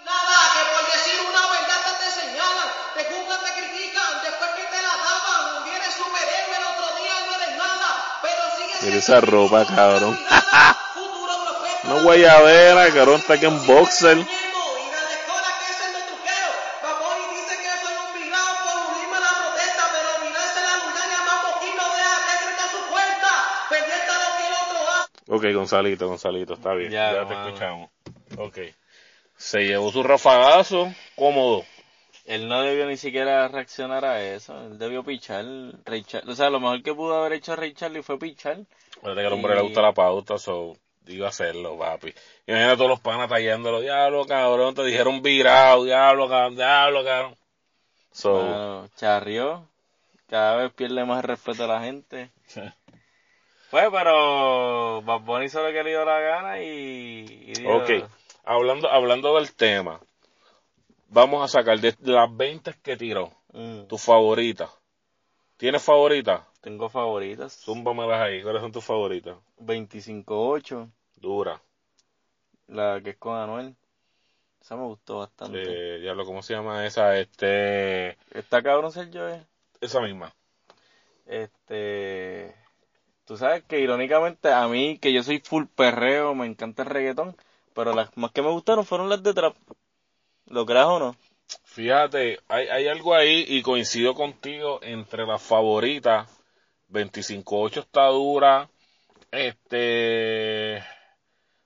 [0.05, 4.83] Nada, que por decir una verdad te señalan, te juzgan, te critican, después que te
[4.83, 10.19] la daban, vienes superhéroe el otro día y no eres nada, pero esa ropa, cabrón.
[10.29, 14.19] nada, futuro profeta, No guayabera, cabrón, está aquí en boxer.
[25.45, 26.91] Ok, Gonzalito, Gonzalito, está bien.
[26.91, 27.47] Ya, Ya, te mano.
[27.49, 27.91] escuchamos.
[28.39, 28.59] Ok.
[29.37, 31.65] Se llevó su rafagazo cómodo.
[32.25, 34.59] Él no debió ni siquiera reaccionar a eso.
[34.67, 35.45] Él debió pichar.
[35.85, 36.33] Ray Charlie.
[36.33, 38.59] O sea, lo mejor que pudo haber hecho Ray Charlie fue pichar.
[39.03, 42.15] Parece que al hombre le gusta la pauta, so digo hacerlo, papi.
[42.47, 43.81] Imagina a todos los panas tallándolo.
[43.83, 47.37] Diablo, cabrón, te dijeron virado, diablo, cabrón, diablo, cabrón.
[48.13, 49.69] So, charrió.
[50.29, 52.31] Cada vez pierde más respeto a la gente.
[53.75, 57.53] Pues, pero Bad Bunny hizo lo que le dio la gana y...
[57.67, 58.09] ok.
[58.45, 60.01] Hablando, hablando del tema,
[61.09, 64.71] vamos a sacar de las 20 que tiró, "Mm, tu favorita.
[65.57, 66.47] ¿Tienes favorita?
[66.61, 67.53] tengo favoritas.
[67.65, 68.45] Zúmbamelas ahí.
[68.45, 69.39] ¿Cuáles son tus favoritas?
[69.59, 70.89] 25-8.
[71.17, 71.61] Dura.
[72.69, 73.75] La que es con Anuel.
[74.63, 75.63] Esa me gustó bastante.
[75.67, 77.19] Eh, diablo, ¿cómo se llama esa?
[77.19, 79.45] Este, Está cabrón Sergio eh.
[79.81, 80.33] esa misma.
[81.27, 82.55] Este,
[83.25, 87.37] tú sabes que irónicamente a mí, que yo soy full perreo, me encanta el reggaetón,
[87.75, 89.57] pero las más que me gustaron fueron las de trap.
[90.47, 91.17] ¿Lo creas o no?
[91.65, 96.29] Fíjate, hay, hay algo ahí y coincido contigo entre las favoritas.
[96.91, 98.69] 25-8 está dura.
[99.31, 100.83] Este.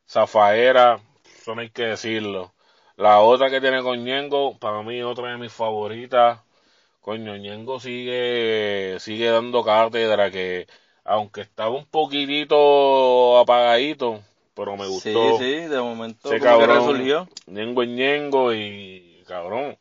[0.09, 1.01] Zafaera,
[1.40, 2.55] eso no hay que decirlo.
[2.97, 6.40] La otra que tiene con Ñengo, para mí otra de mis favoritas.
[7.01, 10.66] Coño, Ñengo sigue, sigue dando cátedra que,
[11.04, 14.20] aunque estaba un poquitito apagadito,
[14.54, 15.38] pero me gustó.
[15.38, 17.28] Sí, sí, de momento Ese como que cabrón, resurgió.
[17.46, 19.78] Ñengo es Ñengo y, cabrón,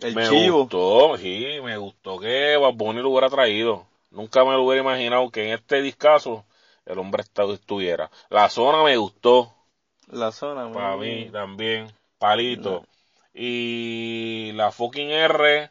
[0.00, 0.60] El me chivo.
[0.60, 3.86] gustó, sí, me gustó que Bad Bunny lo hubiera traído.
[4.10, 6.44] Nunca me lo hubiera imaginado que en este discazo
[6.86, 8.10] el hombre estuviera.
[8.30, 9.52] La zona me gustó,
[10.10, 10.72] La zona.
[10.72, 12.84] para mí también, palito.
[13.34, 15.70] Y la fucking R,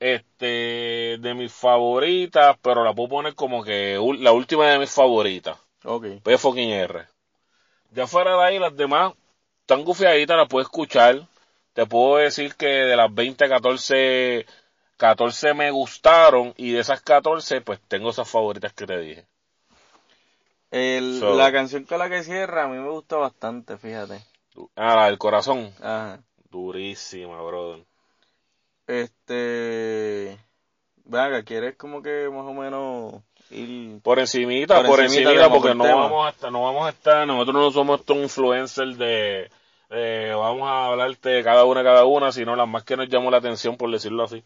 [0.00, 5.58] este, de mis favoritas, pero la puedo poner como que la última de mis favoritas.
[5.84, 6.06] Ok.
[6.22, 7.06] P fucking R.
[7.92, 9.12] Ya fuera de ahí, las demás
[9.60, 11.26] están gufiaditas, las puedo escuchar.
[11.74, 14.46] Te puedo decir que de las 20, 14,
[14.96, 19.26] 14 me gustaron y de esas 14, pues tengo esas favoritas que te dije.
[20.70, 24.24] El, So- la canción con la que cierra a mí me gusta bastante, fíjate.
[24.76, 25.72] Ah, la del corazón.
[25.80, 26.20] Ajá.
[26.50, 27.84] Durísima, brother.
[28.90, 30.36] Este.
[31.04, 34.00] Venga, ¿quieres como que más o menos ir.
[34.02, 37.54] Por encimita, Por por, encimita porque no vamos a estar, no vamos a estar, nosotros
[37.54, 39.48] no somos estos influencers de,
[39.90, 43.30] de vamos a hablarte de cada una, cada una, sino las más que nos llamó
[43.30, 44.42] la atención, por decirlo así.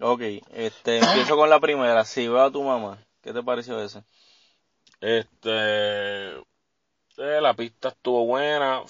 [0.00, 0.22] Ok,
[0.54, 2.04] este, empiezo con la primera.
[2.04, 4.04] Si veo a tu mamá, ¿qué te pareció esa?
[5.02, 8.82] Este, eh, la pista estuvo buena,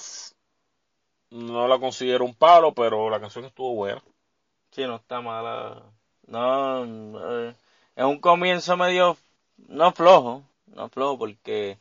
[1.30, 4.00] no la considero un palo, pero la canción estuvo buena.
[4.72, 5.82] Sí, no está mala.
[6.26, 6.84] No,
[7.48, 7.54] eh,
[7.96, 9.16] es un comienzo medio,
[9.68, 11.78] no flojo, no flojo porque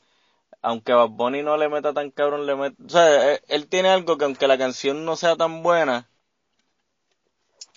[0.62, 3.90] aunque Bad Bunny no le meta tan cabrón, le mete, o sea, él, él tiene
[3.90, 6.10] algo que aunque la canción no sea tan buena,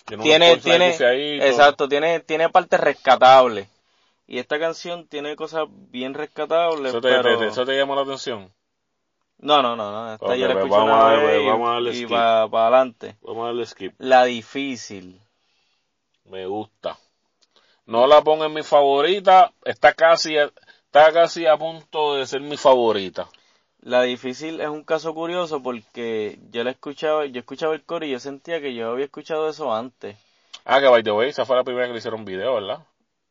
[0.05, 1.05] Tiene, tiene, tiene,
[1.37, 3.67] exacto, tiene, tiene partes rescatables.
[4.27, 7.21] Y esta canción tiene cosas bien rescatables, ¿Eso te, pero...
[7.21, 8.51] te- te- eso te llamó la atención?
[9.43, 11.35] No, no, no, no, esta Ok, yo la pues escuché vamos una a ver, vez
[11.35, 12.09] pues vamos a darle y, skip.
[12.09, 13.15] para adelante.
[13.21, 13.93] Vamos a darle skip.
[13.97, 15.21] La difícil.
[16.25, 16.97] Me gusta.
[17.85, 22.55] No la pongo en mi favorita, está casi, está casi a punto de ser mi
[22.55, 23.27] favorita.
[23.81, 28.11] La difícil es un caso curioso porque yo la escuchaba, yo escuchaba el coro y
[28.11, 30.15] yo sentía que yo había escuchado eso antes.
[30.63, 32.79] Ah, que by the way, esa fue la primera que le hicieron video, ¿verdad?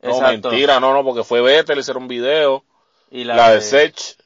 [0.02, 0.50] No, Exacto.
[0.50, 2.64] mentira, no, no, porque fue Bete, le hicieron video.
[3.10, 4.21] Y La, de Sech.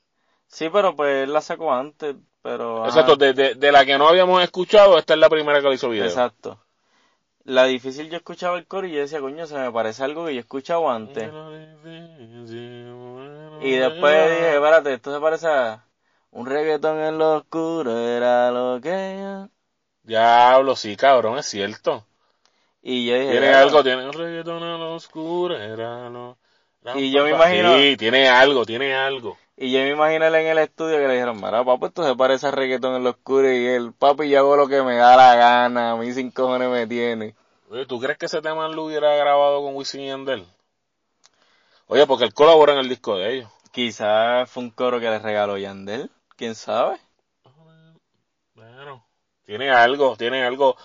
[0.57, 2.79] Sí, pero pues él la sacó antes, pero...
[2.79, 5.69] ajá, Exacto, de, de, de la que no habíamos escuchado, esta es la primera que
[5.69, 6.07] le hizo video.
[6.07, 6.59] Exacto.
[7.45, 10.33] La difícil yo escuchaba el coro y yo decía, coño, se me parece algo que
[10.33, 11.31] yo he escuchado antes.
[13.61, 15.85] Y después dije, espérate, esto se parece a
[16.31, 19.49] un reggaetón en lo oscuro, era lo que yo...
[20.05, 22.07] Diablo, sí, cabrón, es cierto.
[22.81, 23.61] Y yo dije, Tiene "Ah".
[23.61, 26.39] algo, tiene un reggaetón en lo oscuro, era lo...
[26.95, 29.37] Y yo me imagino- Sí, tiene algo, tiene algo.
[29.59, 32.47] Y yo me imagino en el estudio que le dijeron, mira, papi, esto se parece
[32.47, 35.35] a reggaetón en lo oscuro y él, papi, yo hago lo que me da la
[35.35, 37.35] gana, a mí sin cojones me tiene.
[37.71, 40.45] Oye, ¿tú crees que ese tema lo hubiera grabado con Wisin y Yandel?
[41.89, 43.51] Oye, porque él colabora en el disco de ellos.
[43.73, 46.99] Quizás fue un coro que le regaló Yandel, quién sabe.
[48.55, 49.07] Bueno,
[49.47, 50.77] tiene algo, tiene algo.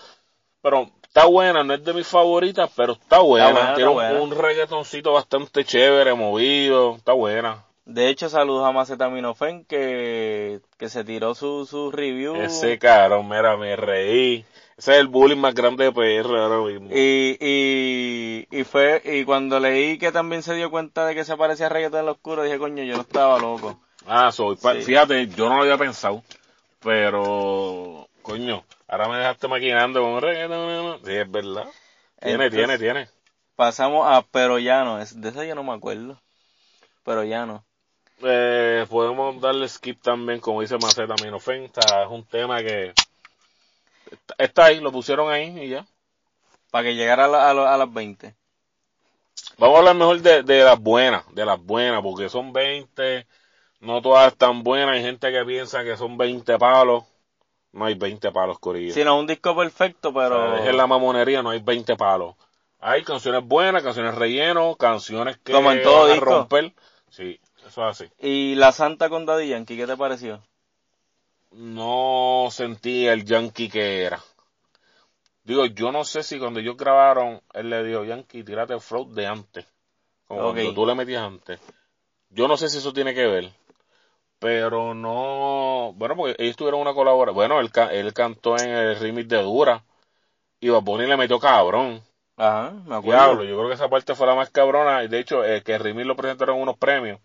[0.61, 3.51] Pero está buena, no es de mis favoritas, pero está buena.
[3.51, 4.21] buena, tiene está un, buena.
[4.21, 7.65] un reggaetoncito bastante chévere, movido, está buena.
[7.93, 12.35] De hecho, saludos a Macetaminofen que, que se tiró su, su review.
[12.35, 14.45] Ese cabrón, mira, me reí.
[14.77, 16.89] Ese es el bullying más grande de PR ahora mismo.
[16.91, 21.35] Y, y, y fue, y cuando leí que también se dio cuenta de que se
[21.37, 23.79] parecía a reggaetón en lo oscuro, dije, coño, yo no estaba loco.
[24.07, 24.81] Ah, soy, Sí.
[24.83, 26.23] fíjate, yo no lo había pensado,
[26.81, 30.99] pero, coño, ahora me dejaste maquinando con reggaetón.
[31.05, 31.65] Sí, es verdad.
[32.19, 33.07] Tiene, Entonces- tiene, tiene.
[33.55, 36.19] Pasamos a Pero ya no, de esa yo no me acuerdo.
[37.03, 37.63] Pero ya no.
[38.23, 42.93] Eh, podemos darle skip también, como dice Maceta Minofen, es un tema que
[44.37, 45.85] está, ahí, lo pusieron ahí y ya.
[46.71, 48.35] Para que llegara a, la- a, lo- a las 20.
[49.57, 53.27] Vamos a hablar mejor de, de las buenas, de las buenas, porque son 20,
[53.79, 57.03] no todas están buenas, hay gente que piensa que son 20 palos,
[57.73, 58.93] no hay 20 palos, Corillo.
[58.93, 60.57] Si no, un disco perfecto, pero...
[60.57, 62.35] Es la mamonería, no hay 20 palos.
[62.79, 66.73] Hay canciones buenas, canciones relleno, canciones que van a romper.
[67.09, 67.39] Sí,
[67.71, 68.11] eso es así.
[68.19, 70.41] Y La Santa con Daddy Yankee, ¿qué te pareció?
[71.51, 74.19] no sentí el yankee que era.
[75.43, 79.09] Digo, yo no sé si cuando ellos grabaron, él le dijo, Yankee, tírate el float
[79.09, 79.65] de antes.
[80.27, 81.59] Como cuando tú le metías antes.
[82.29, 83.51] Yo no sé si eso tiene que ver.
[84.39, 85.93] Pero no...
[85.95, 87.35] Bueno, porque ellos tuvieron una colaboración.
[87.35, 89.83] Bueno, él, él cantó en el remix de Dura.
[90.59, 92.01] Y Bad Bunny le metió cabrón.
[92.37, 93.23] Ajá, me acuerdo.
[93.23, 95.03] Diablo, yo creo que esa parte fue la más cabrona.
[95.03, 97.19] Y de hecho, eh, que el remix lo presentaron en unos premios.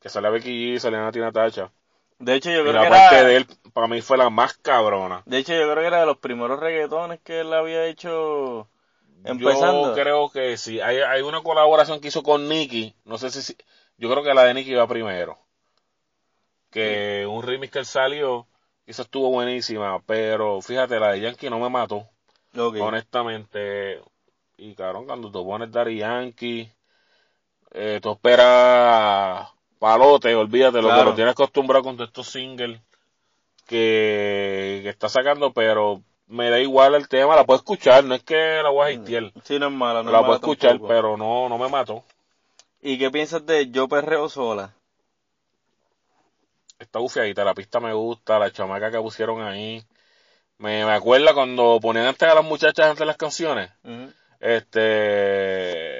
[0.00, 1.72] Que sale Becky G, sale Tina Tacha.
[2.18, 3.24] De hecho, yo Y creo la que parte era...
[3.24, 5.24] de él, para mí fue la más cabrona.
[5.26, 8.68] De hecho, yo creo que era de los primeros reggaetones que él había hecho
[9.24, 9.88] empezando.
[9.88, 10.80] Yo creo que sí.
[10.80, 12.94] Hay, hay una colaboración que hizo con Nicky.
[13.04, 13.56] No sé si, si-
[13.98, 15.38] Yo creo que la de Nicky iba primero.
[16.70, 18.46] Que un remix que él salió.
[18.86, 20.00] Esa estuvo buenísima.
[20.06, 22.08] Pero fíjate, la de Yankee no me mató.
[22.56, 22.76] Ok.
[22.76, 24.00] Honestamente.
[24.58, 26.72] Y cabrón, cuando tú pones Daddy Yankee.
[27.72, 32.80] Eh, tú esperas palote, olvídate, lo que lo tienes acostumbrado con todos estos singles
[33.66, 38.22] que, que está sacando, pero me da igual el tema, la puedo escuchar, no es
[38.22, 39.32] que la voy a hatear.
[39.44, 40.88] Sí, no es mala, no es La mala puedo escuchar, tampoco.
[40.88, 42.04] pero no, no me mató.
[42.80, 44.72] ¿Y qué piensas de Yo Perreo Sola?
[46.78, 49.82] Está bufiadita, la pista me gusta, la chamaca que pusieron ahí.
[50.58, 53.70] Me, me acuerda cuando ponían antes a las muchachas antes de las canciones.
[53.82, 54.12] Ujú.
[54.40, 55.95] Este.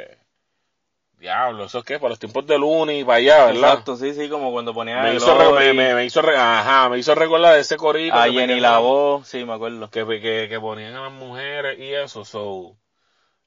[1.27, 1.99] Diablo, ¿eso es qué?
[1.99, 3.73] Para los tiempos de Luni y para allá, ¿verdad?
[3.73, 6.89] Exacto, sí, sí, como cuando ponía Me hizo, re- Glory, me, me- hizo re- ajá,
[6.89, 9.91] me hizo recordar de ese corito a que me Jenny La Voz, sí, me acuerdo.
[9.91, 12.77] que, que, que ponían a las mujeres y eso, so,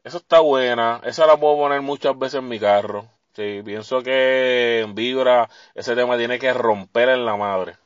[0.03, 4.81] eso está buena, esa la puedo poner muchas veces en mi carro, sí, pienso que
[4.81, 7.77] en Vibra ese tema tiene que romper en la madre,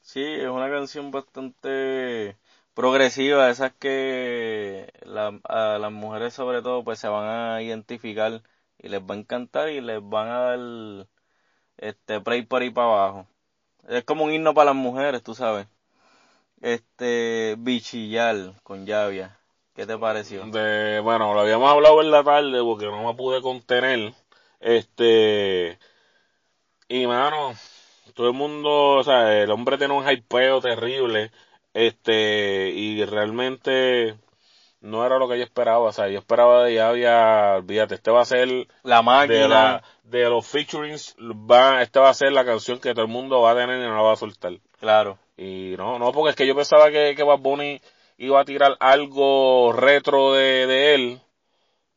[0.00, 2.36] Sí, es una canción bastante
[2.74, 8.42] progresiva, esas que la- a las mujeres sobre todo pues se van a identificar
[8.78, 11.06] y les va a encantar y les van a dar
[11.78, 13.26] este play por ahí para abajo.
[13.88, 15.66] Es como un himno para las mujeres, tú sabes.
[16.60, 19.38] Este, Bichillar con Llavia.
[19.74, 20.46] ¿Qué te pareció?
[20.46, 24.14] bueno, lo habíamos hablado en la tarde porque no me pude contener,
[24.58, 25.78] este,
[26.88, 27.52] y mano,
[28.14, 31.30] todo el mundo, o sea, el hombre tiene un hypeo terrible,
[31.74, 34.16] este, y realmente
[34.80, 38.20] no era lo que yo esperaba, o sea, yo esperaba de Yavia, olvídate, este va
[38.22, 38.48] a ser
[38.82, 39.48] La de, máquina.
[39.48, 43.40] la, de los featurings, va, esta va a ser la canción que todo el mundo
[43.40, 44.52] va a tener y no la va a soltar.
[44.78, 45.18] Claro.
[45.36, 47.80] Y no, no, porque es que yo pensaba que, que Bad Bunny
[48.18, 51.20] iba a tirar algo retro de, de él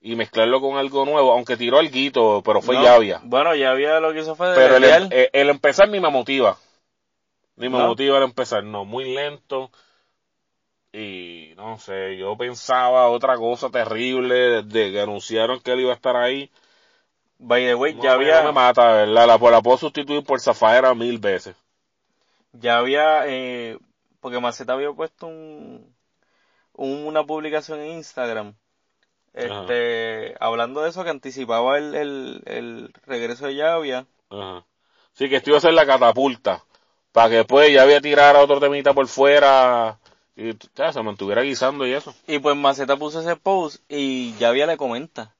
[0.02, 3.20] y mezclarlo con algo nuevo, aunque tiró algo, pero fue No, Yavia.
[3.24, 5.13] Bueno, Llavia lo que hizo fue Pero el, deletear.
[5.13, 6.58] el- el empezar ni me motiva.
[7.58, 7.88] Ni me ¿No?
[7.88, 9.70] motiva el empezar, no, muy lento.
[11.60, 16.15] No sé, yo pensaba otra cosa terrible desde que anunciaron que él iba a estar
[16.15, 16.50] ahí.
[17.39, 19.28] By the way, ya había, me mata, ¿verdad?
[19.28, 21.56] La, la puedo sustituir por Zafaera mil veces.
[22.54, 23.78] ya había, eh,
[24.19, 25.95] porque Maceta había puesto un,
[26.74, 28.56] un- una publicación en Instagram,
[29.34, 34.06] este, hablando de eso que anticipaba el, el, el regreso de Llavia.
[34.30, 34.65] Ajá.
[35.13, 36.63] Sí, que esto iba a ser la catapulta.
[37.12, 39.98] Para que después ya había tirar a otro temita por fuera
[40.39, 42.15] y ya, se mantuviera guisando y eso.
[42.25, 45.36] Y pues Maceta puso ese post y Llavia le comenta.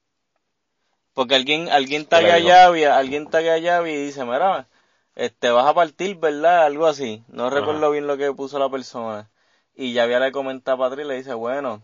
[1.14, 2.38] Porque alguien, alguien taguea a?
[2.38, 4.68] Llavia, alguien taguea a Llavia y dice, mira,
[5.14, 6.66] este, vas a partir, ¿verdad?
[6.66, 7.24] Algo así.
[7.28, 9.30] No recuerdo bien lo que puso la persona.
[9.74, 11.82] Y Llavia le comenta a Patri y le dice, bueno,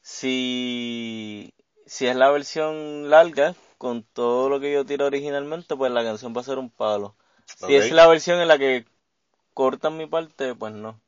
[0.00, 1.52] si,
[1.84, 6.34] si es la versión larga, con todo lo que yo tiro originalmente, pues la canción
[6.34, 7.14] va a ser un palo.
[7.44, 8.86] Si es la versión en la que
[9.52, 10.98] cortan mi parte, pues no.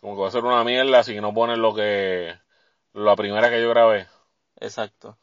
[0.00, 2.34] Como que va a ser una mierda si no ponen lo que,
[2.92, 4.06] la primera que yo grabé.
[4.60, 5.16] Exacto.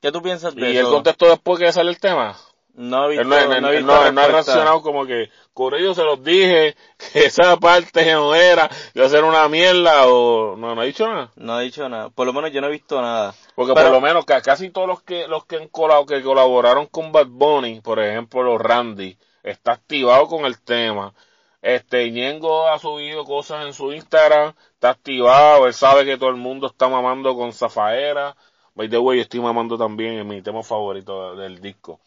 [0.00, 0.92] ¿Qué tú piensas de Y él eso?
[0.92, 2.36] contestó después que sale el tema.
[2.74, 4.82] No he visto, Él no, él- no he él visto no- él no ha reaccionado
[4.82, 6.76] como que, con ellos se los dije,
[7.12, 11.08] que esa parte no era, iba a ser una mierda, o no, no ha dicho
[11.08, 11.32] nada.
[11.34, 12.10] No ha dicho nada.
[12.10, 13.34] Por lo menos yo no he visto nada.
[13.56, 16.22] Porque Pero- por lo menos ca- casi todos los que, los que, han colab- que
[16.22, 21.12] colaboraron con Bad Bunny, por ejemplo, los Randy, está activado con el tema.
[21.60, 26.36] Este, Ñengo ha subido cosas en su Instagram, está activado, él sabe que todo el
[26.36, 28.36] mundo está mamando con Zafaera.
[28.74, 32.00] By the way, yo estoy mamando también en mi tema favorito del disco.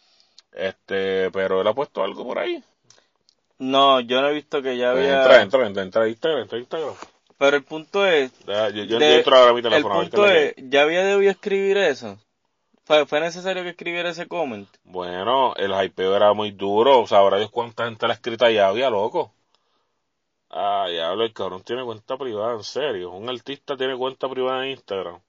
[0.53, 2.63] Este, pero él ha puesto algo por ahí.
[3.59, 5.17] No, yo no he visto que ya había...
[5.21, 6.93] entra, entra, entra, entra Instagram, entra Instagram.
[7.37, 8.31] Pero el punto es...
[8.45, 9.95] Ya, yo, yo de- entro ahora a mi el teléfono.
[9.95, 12.17] qué punto es ¿ya había debido escribir eso?
[12.85, 14.67] ¿Fue, fue necesario que escribiera ese comment?
[14.83, 17.05] Bueno, el hypeo era muy duro.
[17.05, 19.33] Sabrá Dios cuánta gente la ha escrito ya había, loco.
[20.53, 23.11] Ah, diablo, el cabrón tiene cuenta privada, en serio.
[23.11, 25.19] Un artista tiene cuenta privada en Instagram.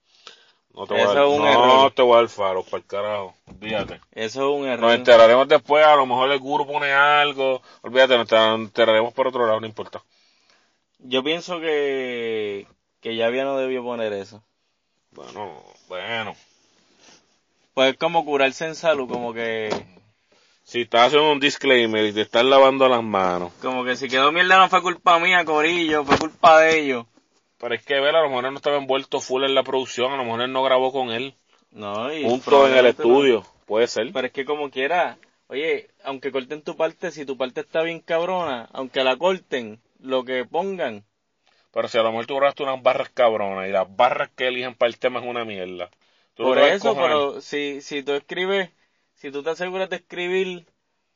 [0.75, 3.35] No te voy a dar, es no te voy a dar faro, para el carajo.
[3.47, 4.01] Olvídate.
[4.11, 4.81] Eso es un error.
[4.81, 7.63] Nos enteraremos después, a lo mejor el guru pone algo.
[7.83, 10.03] Olvídate, nos enteraremos por otro lado, no importa.
[10.99, 12.67] Yo pienso que...
[13.01, 14.43] Que ya había no debió poner eso.
[15.11, 16.35] Bueno, bueno.
[17.75, 19.69] Pues es como curarse en salud, como que...
[20.63, 23.53] Si estás haciendo un disclaimer y te están lavando las manos.
[23.61, 27.07] Como que si quedó mierda no fue culpa mía, Corillo, fue culpa de ellos.
[27.59, 30.13] Pero es que, ver, a lo mejor él no estaba envuelto full en la producción,
[30.13, 31.35] a lo mejor él no grabó con él.
[31.71, 32.91] No, y Junto en el no.
[32.91, 34.13] estudio, puede ser.
[34.13, 35.19] Pero es que como quiera,
[35.53, 40.25] Oye, aunque corten tu parte, si tu parte está bien cabrona, aunque la corten, lo
[40.25, 41.05] que pongan,
[41.73, 44.75] Pero si a lo mejor tú grabaste unas barras cabronas y las barras que eligen
[44.75, 45.91] para el tema es una mierda.
[46.37, 48.71] Por eso, pero si, si tú escribes,
[49.23, 50.67] si tú te aseguras de escribir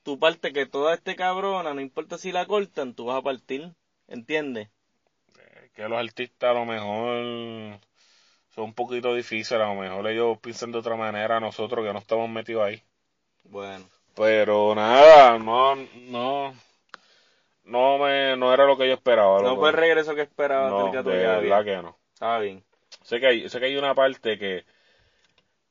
[0.05, 3.75] tu parte que toda esté cabrona, no importa si la cortan, tú vas a partir,
[4.07, 4.69] ¿entiendes?
[5.75, 7.81] que los artistas a lo mejor
[8.55, 11.93] son un poquito difíciles, a lo mejor ellos piensan de otra manera a nosotros que
[11.93, 12.81] no estamos metidos ahí.
[13.43, 13.85] Bueno,
[14.15, 16.55] Pero nada, no, no,
[17.65, 19.43] no me, no era lo que yo esperaba.
[19.43, 21.99] no fue el regreso que esperaba No, de verdad que no.
[22.15, 22.65] Estaba bien.
[23.03, 24.65] Sé que hay, sé que hay una parte que,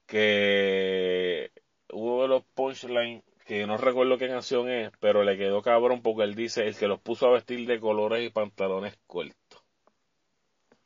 [0.06, 1.50] que
[1.96, 6.24] uno de los punchlines, que no recuerdo qué canción es, pero le quedó cabrón porque
[6.24, 9.64] él dice el que los puso a vestir de colores y pantalones cortos.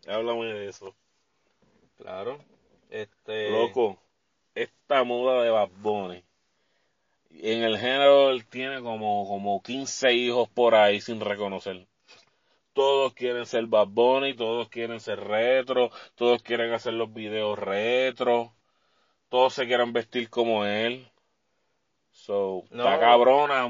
[0.08, 0.96] Háblame de eso.
[1.98, 2.40] Claro.
[2.90, 3.52] Este.
[3.52, 4.00] Loco,
[4.56, 6.24] esta moda de Bad Bunny.
[7.32, 11.88] En el género él tiene como, como 15 hijos por ahí sin reconocer.
[12.74, 18.54] Todos quieren ser Bad Bunny, todos quieren ser retro, todos quieren hacer los videos retro,
[19.30, 21.08] todos se quieren vestir como él.
[22.12, 22.84] So, No.
[22.84, 23.68] está cabrona.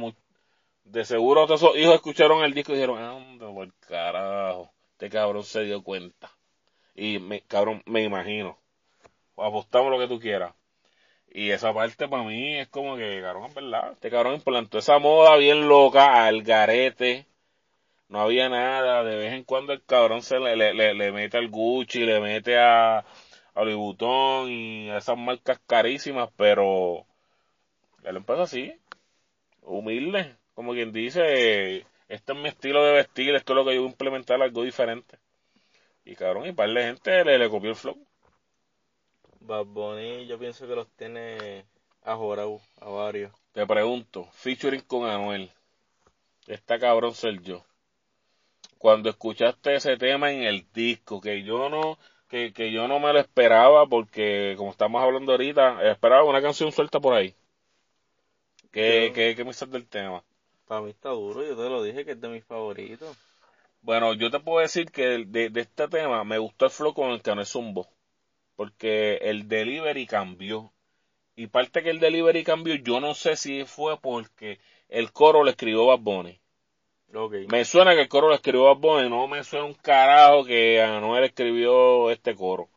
[0.84, 5.43] De seguro todos esos hijos escucharon el disco y dijeron, anda por carajo, este cabrón
[5.43, 6.32] se dio cuenta.
[6.95, 8.57] Y me, cabrón, me imagino
[9.41, 10.53] apostamos lo que tú quieras.
[11.32, 13.91] Y esa parte para mí es como que, cabrón, es verdad.
[13.93, 17.28] Este cabrón implantó esa moda bien loca al garete.
[18.07, 19.03] No había nada.
[19.03, 22.20] De vez en cuando el cabrón se le, le, le, le mete al Gucci, le
[22.20, 23.05] mete a,
[23.53, 27.05] a Louis Vuitton y a esas marcas carísimas, pero
[28.03, 28.73] él empezó así.
[29.61, 30.35] Humilde.
[30.53, 33.87] Como quien dice, este es mi estilo de vestir, esto es lo que yo voy
[33.87, 35.17] a implementar, algo diferente.
[36.03, 37.97] Y cabrón, y par de gente le, le copió el flow.
[39.39, 41.65] Bad Bunny, yo pienso que los tiene
[42.03, 43.31] a Jorau, a varios.
[43.53, 45.49] Te pregunto, featuring con Anuel,
[46.47, 47.63] está cabrón ser yo.
[48.77, 51.97] Cuando escuchaste ese tema en el disco, que yo no,
[52.30, 56.71] que, que yo no me lo esperaba, porque como estamos hablando ahorita, esperaba una canción
[56.71, 57.34] suelta por ahí.
[58.71, 60.23] ¿Qué, qué, qué me dices del tema?
[60.67, 63.17] Para mí está duro, yo te lo dije que es de mis favoritos.
[63.82, 67.09] Bueno, yo te puedo decir que de, de este tema me gustó el flow con
[67.09, 67.88] el que Anuel zumbó.
[68.55, 70.71] Porque el delivery cambió.
[71.36, 74.59] Y parte que el delivery cambió, yo no sé si fue porque
[74.89, 76.39] el coro le escribió Bad Bunny.
[77.47, 80.82] Me suena que el coro lo escribió Bad Bunny, no me suena un carajo que
[80.82, 82.70] Anuel escribió este coro.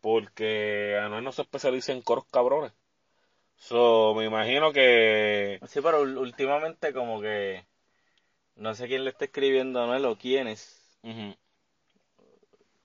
[0.00, 2.72] Porque Anuel no se especializa en coros cabrones.
[3.56, 5.60] So, me imagino que...
[5.66, 7.66] Sí, pero últimamente como que
[8.56, 11.34] no sé quién le está escribiendo a Anuel o quiénes, ujú.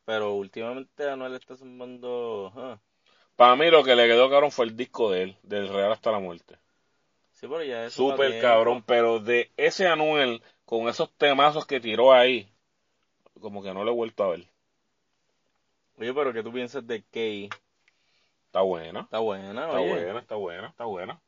[0.05, 2.51] pero últimamente Anuel está zumbando...
[2.55, 2.79] ah.
[3.35, 6.11] Para mí lo que le quedó cabrón fue el disco de él, del Real hasta
[6.11, 6.57] la muerte.
[7.43, 12.13] Sí, pero ya eso Súper cabrón, pero de ese Anuel, con esos temazos que tiró
[12.13, 12.47] ahí,
[13.41, 14.45] como que no lo he vuelto a ver.
[15.97, 17.49] Oye, pero ¿qué tú piensas de Kay?
[18.45, 19.01] Está buena.
[19.01, 19.89] Está buena, Está oye.
[19.89, 21.19] buena, está buena, está buena.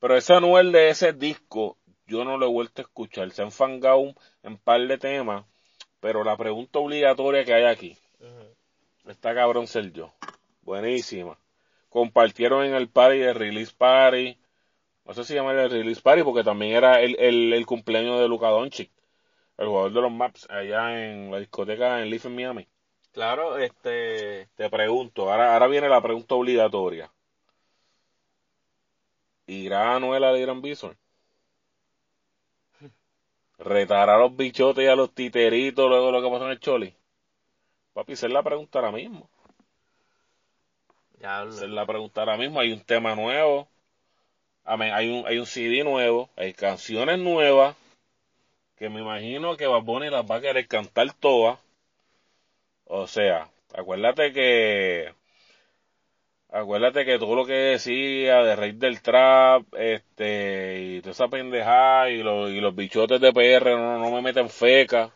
[0.00, 3.30] Pero ese Anuel de ese disco, yo no lo he vuelto a escuchar.
[3.30, 5.46] Se han fangado un- en par de temas,
[6.00, 7.96] pero la pregunta obligatoria que hay aquí,
[9.06, 10.12] está cabrón ser yo.
[10.60, 11.38] Buenísima.
[11.88, 14.36] Compartieron en el party de Release Party.
[15.04, 18.28] No sé si llama el Release Party porque también era el, el, el cumpleaños de
[18.28, 18.90] Luka Doncic,
[19.58, 22.68] el jugador de los Maps, allá en la discoteca en Leaf en Miami.
[23.12, 24.48] Claro, este...
[24.56, 27.12] Te pregunto, ahora, ahora viene la pregunta obligatoria.
[29.46, 30.96] ¿Irá Anuel a Irán Bison?
[33.58, 36.60] ¿Retará a los bichotes y a los titeritos luego de lo que pasó en el
[36.60, 36.94] Choli?
[37.92, 39.30] Papi, es la pregunta ahora mismo.
[41.20, 42.60] Ya es la pregunta ahora mismo.
[42.60, 43.68] Hay un tema nuevo.
[44.64, 46.30] Hay un, hay un CD nuevo.
[46.36, 47.76] Hay canciones nuevas.
[48.76, 51.58] Que me imagino que Bad Bunny las va a querer cantar todas.
[52.86, 55.12] O sea, acuérdate que
[56.50, 62.10] acuérdate que todo lo que decía de Rey del Trap, este, y toda esa pendejada,
[62.10, 65.12] y los, y los bichotes de PR no, no me meten feca.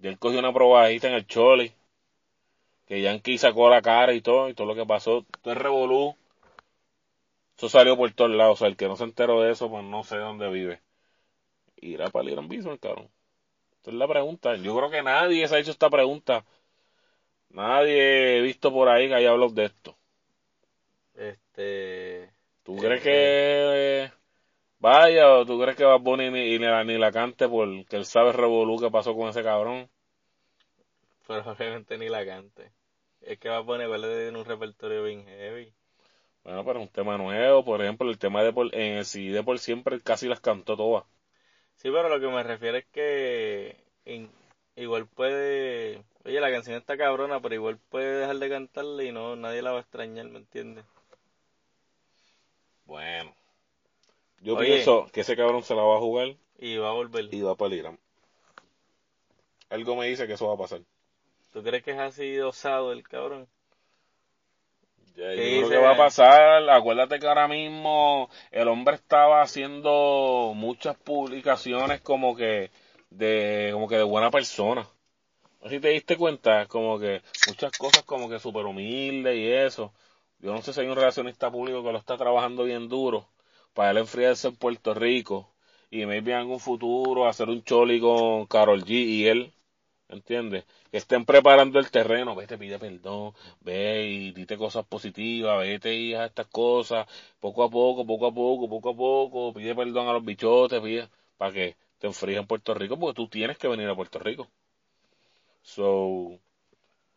[0.00, 1.72] Y él cogió una probadita en el Choli.
[2.86, 5.26] Que Yankee sacó la cara y todo, y todo lo que pasó.
[5.42, 6.16] Todo es revolú.
[7.56, 8.54] Eso salió por todos lados.
[8.54, 10.82] O sea, el que no se enteró de eso, pues no sé dónde vive.
[11.76, 13.10] Irá para el Irán Bison, cabrón.
[13.82, 14.56] Esa es la pregunta.
[14.56, 16.44] Yo creo que nadie se ha hecho esta pregunta.
[17.48, 19.96] Nadie he visto por ahí que haya hablado de esto.
[21.14, 22.32] Este...
[22.62, 23.10] ¿Tú Eh, crees que
[24.04, 24.12] eh,
[24.80, 28.06] vaya o tú crees que Bad Bunny ni, ni la, ni la cante porque él
[28.06, 29.90] sabe revolú que pasó con ese cabrón?
[31.26, 32.72] Probablemente ni la cante.
[33.20, 33.88] Es que va a poner,
[34.28, 35.74] en un repertorio bien heavy.
[36.44, 39.32] Bueno, pero es un tema nuevo, por ejemplo, el tema de por, en el CD
[39.32, 41.04] de por siempre casi las cantó todas.
[41.76, 43.76] Sí, pero lo que me refiero es que
[44.06, 44.30] in-
[44.76, 49.36] igual puede, oye, la canción está cabrona, pero igual puede dejar de cantarla y no,
[49.36, 50.84] nadie la va a extrañar, ¿me entiendes?
[52.86, 53.34] Bueno.
[54.38, 54.66] Yo Oye.
[54.66, 57.30] pienso que ese cabrón se la va a jugar Y va a volver.
[57.30, 57.98] y va para el Irán.
[59.68, 60.80] Algo me dice que eso va a pasar.
[61.52, 63.48] ¿Tú crees que es así osado el cabrón?
[65.14, 66.68] Yo ¿Qué creo que va a pasar.
[66.70, 72.70] Acuérdate que ahora mismo el hombre estaba haciendo muchas publicaciones como que
[73.10, 74.88] de como que de buena persona.
[75.68, 79.92] Si te diste cuenta, como que muchas cosas como que súper humilde y eso.
[80.40, 83.28] Yo no sé si hay un relacionista público que lo está trabajando bien duro
[83.72, 85.54] para él enfriarse en Puerto Rico
[85.90, 89.54] y maybe en algún futuro hacer un choli con Carol G y él,
[90.14, 90.64] ¿entiendes?
[90.90, 96.14] Que estén preparando el terreno, vete, pide perdón, ve y dite cosas positivas, vete y
[96.14, 97.06] haz estas cosas,
[97.40, 101.08] poco a poco, poco a poco, poco a poco, pide perdón a los bichotes, pide,
[101.36, 104.48] para que te enfríes en Puerto Rico, porque tú tienes que venir a Puerto Rico.
[105.62, 106.38] So,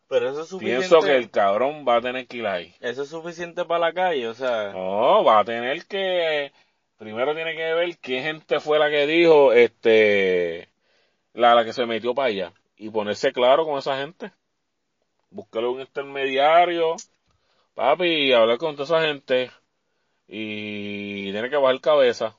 [0.08, 0.88] Pero eso es suficiente.
[0.88, 2.74] pienso que el cabrón va a tener que ir ahí.
[2.80, 6.52] Eso es suficiente para la calle, o sea, No, va a tener que,
[6.96, 10.68] primero tiene que ver qué gente fue la que dijo, este,
[11.34, 14.32] la, la que se metió para allá, y ponerse claro con esa gente.
[15.30, 16.96] Búscale un intermediario,
[17.74, 19.50] papi, y hablar con toda esa gente,
[20.28, 22.36] y tiene que bajar cabeza,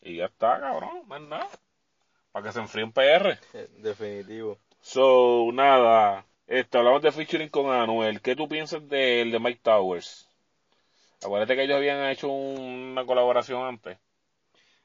[0.00, 1.48] y ya está, cabrón, más nada,
[2.32, 3.38] para que se enfríen PR.
[3.54, 4.58] eh, definitivo.
[4.80, 8.20] So, nada, este, hablamos de featuring con Anuel.
[8.22, 10.28] ¿Qué tú piensas del de Mike Towers?
[11.22, 12.60] Acuérdate que ellos habían hecho un-
[12.92, 13.98] una colaboración antes.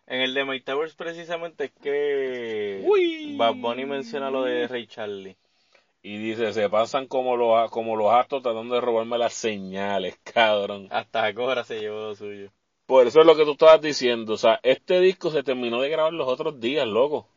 [0.08, 3.36] En el de My Towers precisamente es que Uy.
[3.38, 5.36] Bad Bunny menciona lo de Ray Charlie.
[6.04, 10.88] Y dice, se pasan como los, como los actos tratando de robarme las señales, cabrón.
[10.92, 12.52] Hasta Cora se llevó lo suyo.
[12.86, 14.34] Por eso es lo que tú estabas diciendo.
[14.34, 17.28] O sea, este disco se terminó de grabar los otros días, loco.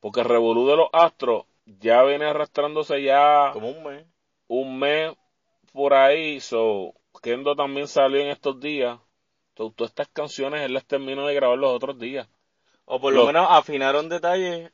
[0.00, 4.06] Porque el Revolú de los Astros ya viene arrastrándose ya Como un mes.
[4.48, 5.12] un mes
[5.74, 8.98] por ahí, so, Kendo también salió en estos días.
[9.54, 12.28] Todas estas canciones él las terminó de grabar los otros días.
[12.86, 14.72] O por lo Lo- menos afinaron detalles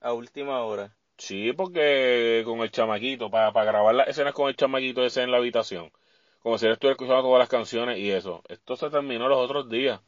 [0.00, 0.96] a última hora.
[1.18, 5.30] Sí, porque con el chamaquito, para, para grabar las escenas con el chamaquito ese en
[5.30, 5.92] la habitación.
[6.40, 8.42] Como si él estuviera escuchando todas las canciones y eso.
[8.48, 10.00] Esto se terminó los otros días.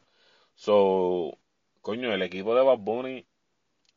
[0.55, 1.37] So,
[1.81, 3.25] coño, el equipo de Bad Bunny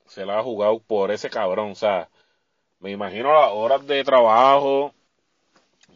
[0.07, 1.73] se la ha jugado por ese cabrón.
[1.73, 2.11] O sea,
[2.81, 4.95] me imagino las horas de trabajo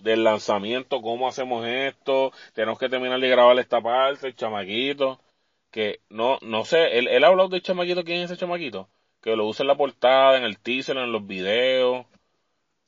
[0.02, 5.20] del lanzamiento, cómo hacemos esto, tenemos que terminar de grabar esta parte, el chamaquito,
[5.70, 8.88] que no, no sé, él, él ha hablado del chamaquito, ¿quién es ese chamaquito?
[9.20, 12.06] Que lo usa en la portada, en el teaser, en los videos.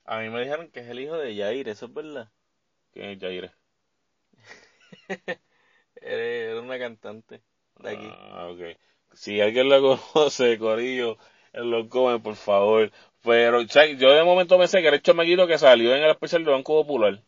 [0.04, 2.30] A mí me dijeron que es el hijo de Yair, ¿eso es verdad?
[2.92, 3.52] ¿Quién es Jair?
[5.96, 7.42] Era era una cantante
[7.80, 8.08] de aquí.
[8.10, 8.76] Ah, ok.
[9.14, 11.18] Si alguien lo conoce, Corillo,
[11.54, 12.90] los come, por favor.
[13.22, 16.10] Pero o sea, yo de momento pensé que era el chamaquito que salió en el
[16.10, 17.20] especial de Banco Popular.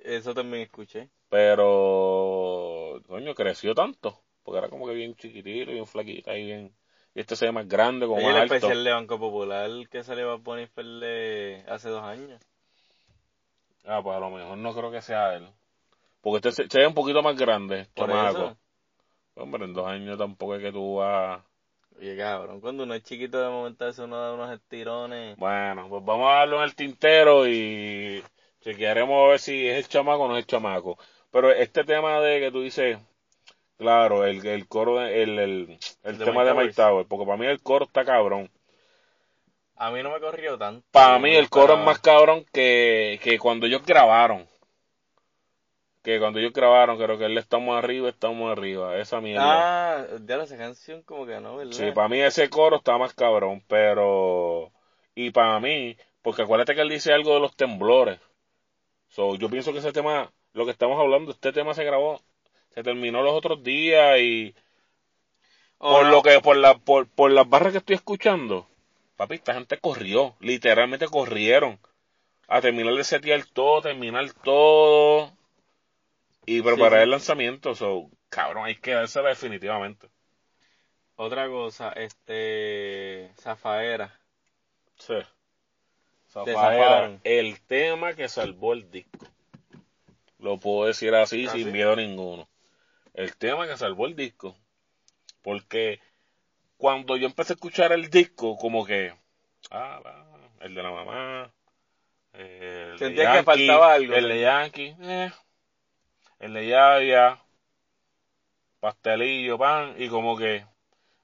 [0.00, 1.08] Eso también escuché.
[1.28, 4.18] Pero, coño, creció tanto.
[4.42, 6.72] Porque era como que bien chiquitito, bien flaquita y bien...
[7.14, 8.54] Y este se ve más grande, como Oye, más el alto.
[8.54, 12.40] especial de Banco Popular que salió fue el de hace dos años.
[13.84, 15.46] Ah, pues a lo mejor no creo que sea él.
[16.20, 18.56] Porque este se, se ve un poquito más grande, chamaco.
[19.34, 21.42] Hombre, en dos años tampoco es que tú vas...
[22.02, 25.36] Oye, cabrón, cuando uno es chiquito de momento veces uno da unos estirones.
[25.36, 28.20] Bueno, pues vamos a darlo en el tintero y
[28.60, 30.98] chequearemos a ver si es el chamaco o no es el chamaco.
[31.30, 32.98] Pero este tema de que tú dices,
[33.78, 36.74] claro, el, el coro, de- el, el, el De tema Mike de Mike.
[36.74, 38.50] Tower, porque para mí el coro está cabrón.
[39.76, 40.84] A mí no me corrió tanto.
[40.90, 44.48] Para mí el coro es más cabrón que, que cuando ellos grabaron.
[46.02, 48.98] Que cuando ellos grabaron, creo que él estamos arriba, estamos arriba.
[48.98, 50.00] Esa mierda.
[50.00, 51.72] Ah, ya esa canción como que no, ¿verdad?
[51.72, 54.72] Sí, para mí ese coro está más cabrón, pero...
[55.14, 58.18] Y para mí, porque acuérdate que él dice algo de los temblores.
[59.08, 62.20] So, yo pienso que ese tema, lo que estamos hablando, este tema se grabó,
[62.70, 64.54] se terminó los otros días y
[65.78, 68.68] por no, lo que, por la, por, por las barras que estoy escuchando,
[69.16, 71.78] papi, esta gente corrió, literalmente corrieron
[72.48, 75.32] a terminar de setear todo, terminar todo
[76.46, 77.04] y preparar sí.
[77.04, 77.74] el lanzamiento.
[77.74, 80.08] So, cabrón, hay que dársela definitivamente.
[81.16, 83.32] Otra cosa, este...
[83.38, 84.18] Zafaera.
[84.96, 85.14] Sí.
[86.28, 89.26] Zafaera, el tema que salvó el disco.
[90.38, 92.48] Lo puedo decir así ¿Ah, sin miedo ninguno.
[93.14, 94.56] El tema que salvó el disco.
[95.42, 96.00] Porque
[96.76, 99.14] cuando yo empecé a escuchar el disco, como que,
[99.70, 100.00] ah,
[100.60, 101.52] el de la mamá,
[102.32, 105.30] el de Sentía que faltaba algo, el de Yankee, eh.
[106.42, 107.40] En Leyavia,
[108.80, 110.66] pastelillo, pan, y como que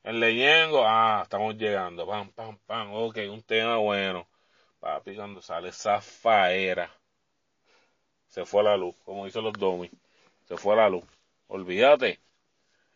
[0.04, 4.28] en Leyengo, ah, estamos llegando, pam, pam, pam, ok, un tema bueno.
[4.78, 6.88] Papi, cuando sale esa faera,
[8.28, 9.90] se fue la luz, como dicen los domis,
[10.46, 11.02] se fue la luz.
[11.48, 12.20] Olvídate,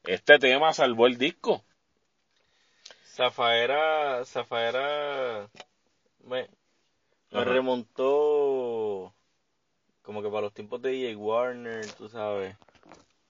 [0.04, 1.64] este tema salvó el disco.
[3.04, 5.50] Zafaera, Zafaera
[6.20, 6.48] me,
[7.32, 9.12] me remontó
[10.02, 12.56] como que para los tiempos de DJ Warner, tú sabes.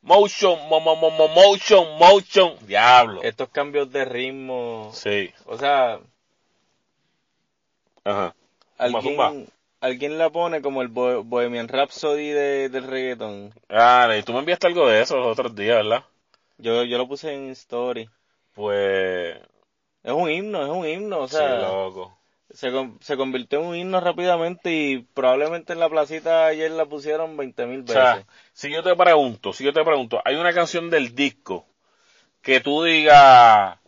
[0.02, 3.22] Motion, mo, mo, mo, mo- motion, motion, diablo.
[3.22, 6.00] Estos cambios de ritmo, Sí, o sea,
[8.04, 8.34] ajá.
[8.78, 9.32] Alguien, zumba.
[9.80, 13.52] alguien la pone como el Bo- Bohemian Rhapsody de, del reggaeton.
[13.68, 16.04] Ah, y tú me enviaste algo de eso los otros días, ¿verdad?
[16.58, 18.08] Yo, yo lo puse en story.
[18.54, 19.36] Pues,
[20.02, 22.18] Es un himno, es un himno, o sí, sea, loco.
[22.54, 27.36] Se, se convirtió en un himno rápidamente y probablemente en la placita ayer la pusieron
[27.36, 27.94] 20 mil O veces.
[27.94, 31.66] sea, si yo te pregunto, si yo te pregunto, hay una canción del disco
[32.42, 33.78] que tú digas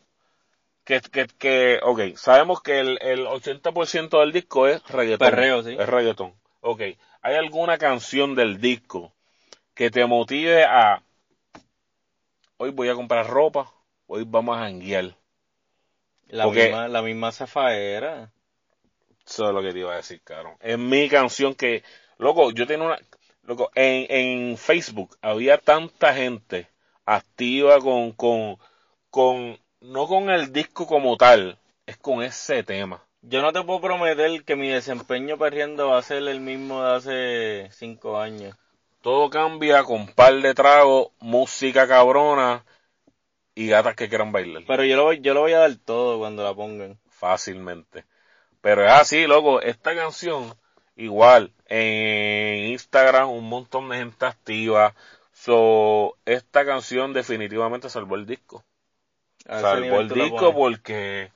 [0.85, 5.31] que, que, que ok, sabemos que el, el 80% del disco es reggaetón.
[5.31, 5.75] Perreo, sí.
[5.79, 6.35] Es reggaetón.
[6.61, 6.81] Ok,
[7.23, 9.13] ¿hay alguna canción del disco
[9.75, 11.03] que te motive a,
[12.57, 13.71] hoy voy a comprar ropa,
[14.07, 15.15] hoy vamos a janguear?
[16.29, 18.31] la, porque- misma, la misma zafaera.
[19.27, 20.57] Eso es lo que te iba a decir, cabrón.
[20.61, 21.83] Es mi canción que,
[22.19, 22.99] loco, yo tenía una,
[23.43, 26.69] loco, en, en Facebook había tanta gente
[27.07, 28.59] activa con, con,
[29.11, 33.03] con, no con el disco como tal, es con ese tema.
[33.23, 36.95] Yo no te puedo prometer que mi desempeño perdiendo va a ser el mismo de
[36.95, 38.55] hace cinco años.
[39.01, 42.65] Todo cambia con par de tragos, música cabrona
[43.55, 44.65] y gatas que quieran bailar.
[44.67, 46.99] Pero yo lo, voy- yo lo voy a dar todo cuando la pongan.
[47.09, 48.05] fácilmente.
[48.65, 50.55] Pero es así, loco, esta canción,
[50.97, 54.95] igual, en Instagram un montón de gente activa.
[55.35, 58.65] So, esta canción definitivamente salvó el disco.
[59.45, 61.31] Salvó el disco porque,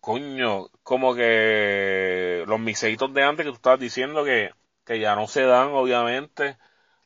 [0.00, 4.50] coño, como que los miseitos de antes que tú estabas diciendo que,
[4.86, 6.56] que ya no se dan, obviamente.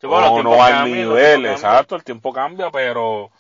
[0.01, 3.32] Sí, bueno, los o tiempos no al nivel, exacto, el tiempo cambia, pero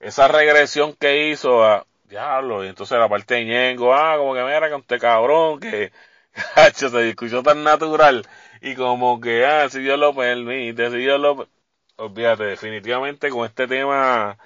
[0.00, 4.42] esa regresión que hizo, a, diablo, y entonces la parte de Ñengo, ah, como que
[4.42, 5.92] mira, que usted cabrón, que,
[6.54, 8.26] cacho, se escuchó tan natural,
[8.60, 11.48] y como que, ah, si Dios lo permite, si Dios lo,
[11.96, 14.38] olvídate, definitivamente con este tema,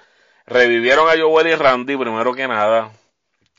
[0.47, 2.93] revivieron a Joel y Randy, primero que nada,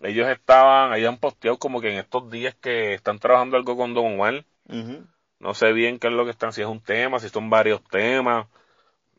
[0.04, 4.20] ellos estaban, habían posteado como que en estos días que están trabajando algo con Don
[4.20, 5.08] Ujú.
[5.40, 7.84] no sé bien qué es lo que están, si es un tema, si son varios
[7.84, 8.48] temas,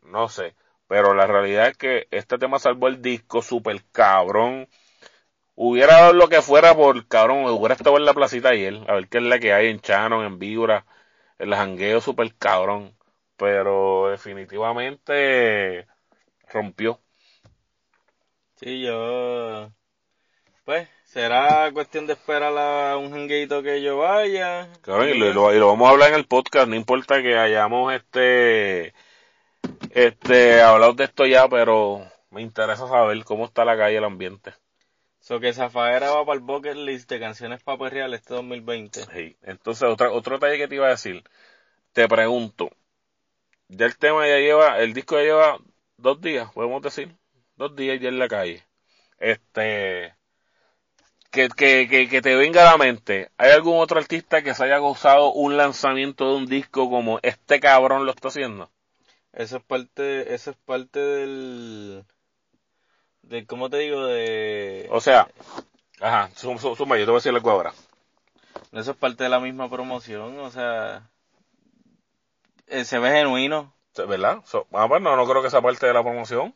[0.03, 0.55] no sé.
[0.93, 4.69] Pero la realidad es que este tema salvó el disco, super cabrón.
[5.55, 9.07] Hubiera dado lo que fuera por cabrón, hubiera estado en la placita ayer, a ver
[9.07, 10.85] qué es la que hay en Shannon, en Vibra,
[11.39, 12.95] el jangueo super cabrón.
[13.37, 15.87] Pero definitivamente
[16.51, 16.99] rompió.
[18.57, 19.71] Sí, yo...
[20.63, 24.69] Pues, será cuestión de esperar a un jangueito que yo vaya.
[24.85, 27.91] Lo, y lo- y lo vamos a hablar en el podcast, no importa que hayamos
[27.95, 28.93] este,
[29.91, 34.53] este, hablado de esto ya, pero me interesa saber cómo está la calle, el ambiente.
[35.19, 39.05] So que Zafaera va para el bucket list de canciones para perrear este 2020.
[39.13, 39.37] Sí.
[39.43, 41.23] Entonces, otra, otro detalle que te iba a decir,
[41.93, 42.71] te pregunto,
[43.69, 45.59] ya el tema ya lleva, el disco ya lleva
[45.97, 47.15] dos días, podemos decir,
[47.55, 48.63] dos días ya en la calle.
[49.19, 50.15] Este,
[51.31, 54.65] que, que, que, que te venga a la mente, ¿hay algún otro artista que se
[54.65, 58.71] haya gozado un lanzamiento de un disco como este cabrón lo está haciendo?
[59.33, 62.05] Eso es parte, eso es parte del...
[63.23, 64.05] De, ¿cómo te digo?
[64.05, 64.87] De...
[64.91, 65.27] O sea,
[65.99, 67.73] ajá, suma, suma, suma, yo te voy a decir algo ahora.
[68.71, 71.09] Eso es parte de la misma promoción, o sea...
[72.67, 73.73] eh, se ve genuino.
[73.95, 74.41] ¿Verdad?
[74.45, 76.53] So, ah, pues no, no creo que sea parte de la promoción.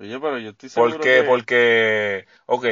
[0.00, 1.20] Oye, pero yo estoy seguro ¿Por qué?
[1.20, 1.28] que...
[1.28, 2.66] Porque, ok,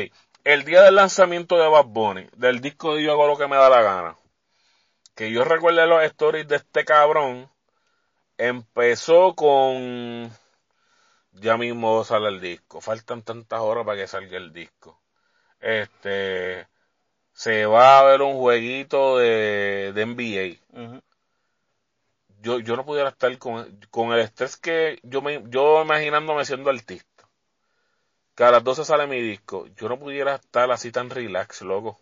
[0.45, 3.57] el día del lanzamiento de Bad Bunny, del disco de Yo hago lo que me
[3.57, 4.17] da la gana,
[5.15, 7.49] que yo recuerde los stories de este cabrón,
[8.49, 10.31] empezó con,
[11.33, 15.01] ya mismo sale el disco, faltan tantas horas para que salga el disco.
[15.61, 16.67] Este,
[17.33, 21.01] se va a ver un jueguito de, de NBA.
[22.41, 26.71] Yo, yo no pudiera estar con, con el estrés que yo me, yo imaginándome siendo
[26.71, 27.29] artista.
[28.35, 29.67] Que a las 12 sale mi disco.
[29.77, 32.01] Yo no pudiera estar así tan relax, loco.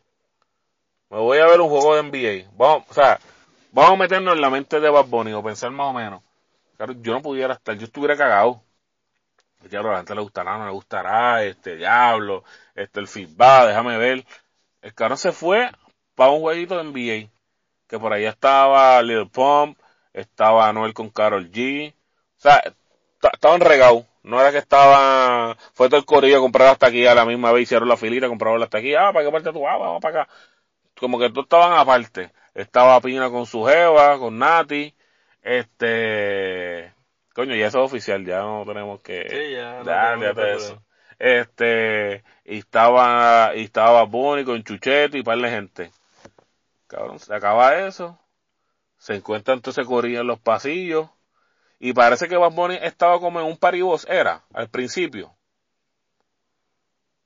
[1.11, 2.51] Me voy a ver un juego de NBA.
[2.57, 3.20] Vamos, o sea,
[3.72, 6.22] vamos a meternos en la mente de Bad Bunny o pensar más o menos.
[6.80, 8.64] Claro, yo no pudiera estar, yo estuviera cagado.
[9.68, 13.98] Diablo, a la gente le gustará, no le gustará, este diablo, este el feedback, déjame
[13.98, 14.24] ver.
[14.82, 15.70] El cabrón se fue
[16.14, 17.30] para un jueguito de NBA.
[17.88, 19.78] Que por ahí estaba Lil Pump,
[20.14, 21.92] estaba Anuel con Carol G.
[21.92, 22.62] O sea,
[23.20, 24.06] ta- estaban regados.
[24.22, 27.52] No era que estaban, fue todo el corillo a comprar hasta aquí a la misma
[27.52, 29.66] vez, hicieron la filita, compraron hasta aquí, ah, ¿para qué parte tú?
[29.68, 30.32] Ah, vamos para acá.
[30.98, 32.32] Como que todos estaban aparte.
[32.54, 34.94] Estaba Pina con su jeva, con Nati,
[35.43, 36.93] este,
[37.34, 40.82] coño, ya eso es oficial, ya no tenemos que, Sí, ya, no eso.
[41.18, 45.91] Este, y estaba, y estaba Bonnie con Chucheto y par de gente.
[46.86, 48.18] Cabrón, se acaba eso.
[48.97, 51.09] Se encuentra entonces corrido en los pasillos.
[51.78, 55.34] Y parece que Bad Bunny estaba como en un paribos, era, al principio.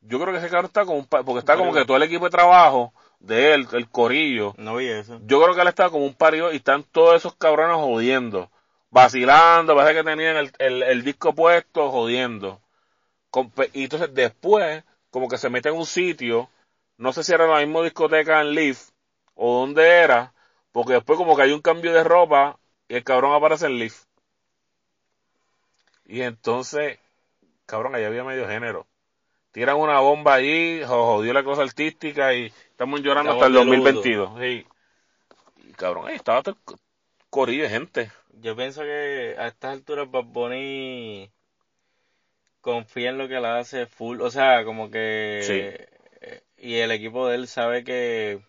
[0.01, 2.27] Yo creo que ese cabrón está como un porque está como que todo el equipo
[2.27, 4.55] de trabajo de él, el corillo.
[4.57, 5.21] No vi eso.
[5.25, 8.51] Yo creo que él estaba como un paribos y están todos esos cabrones jodiendo.
[8.91, 12.61] Vacilando, parece que tenían el, el, el disco puesto, jodiendo.
[13.73, 16.49] Y entonces después, como que se mete en un sitio,
[16.97, 18.91] no sé si era la misma discoteca en Leaf
[19.35, 20.33] o dónde era,
[20.73, 22.59] porque después como que hay un cambio de ropa
[22.89, 24.05] y el cabrón aparece en Leaf.
[26.07, 26.99] Y entonces,
[27.67, 28.87] cabrón, allá había medio género.
[29.55, 33.71] Tiran una bomba allí, jo- jodió la cosa artística y estamos llorando hasta el Estamos
[33.71, 33.93] de luto.
[33.93, 34.41] 2022.
[34.41, 34.67] Sí.
[35.69, 36.77] Y cabrón, ahí estaba todo el
[37.31, 38.11] corillo de gente.
[38.43, 41.31] Yo pienso que a estas alturas Bad Bunny
[42.61, 45.89] confía en lo que la hace full, o sea, como que
[46.21, 48.41] eh, y el equipo de él sabe que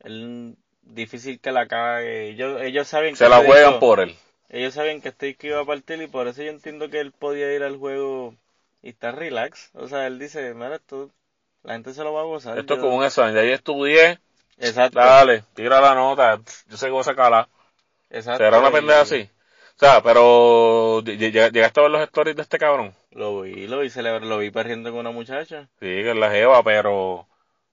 [0.00, 2.30] él difícil que la cague.
[2.30, 4.16] Ellos, ellos saben que Se la juegan por él.
[4.48, 7.12] ellos saben que este disco iba a partir y por eso yo entiendo que él
[7.12, 8.34] podía ir al juego
[8.82, 9.70] y estar relax.
[9.74, 11.10] O sea, él dice, mira, esto,
[11.62, 12.58] la gente se lo va a gozar.
[12.58, 13.34] Esto es como un examen.
[13.34, 14.20] De ahí estudié,
[14.58, 14.98] Exacto.
[14.98, 16.40] dale, tira la nota.
[16.68, 17.48] Yo sé que voy a sacarla.
[18.10, 19.30] exacto, ¿Será una pendeja así?
[19.76, 22.94] O sea, pero ll- ll- llegaste a ver los stories de este cabrón.
[23.12, 25.68] Lo vi, lo vi celebrar, lo vi perdiendo con una muchacha.
[25.80, 27.28] Sí, que es la jeva, pero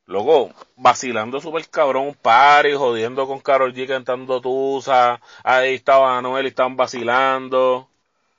[0.06, 6.45] luego vacilando súper cabrón, un party, jodiendo con Carol G cantando Tusa, ahí estaba Noel
[6.45, 7.89] y estaban vacilando,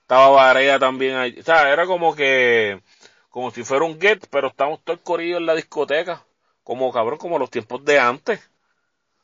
[0.07, 2.81] estaba Varea también ahí, o sea, era como que,
[3.29, 6.25] como si fuera un get, pero estamos todo el corillo en la discoteca,
[6.63, 8.41] como cabrón, como los tiempos de antes.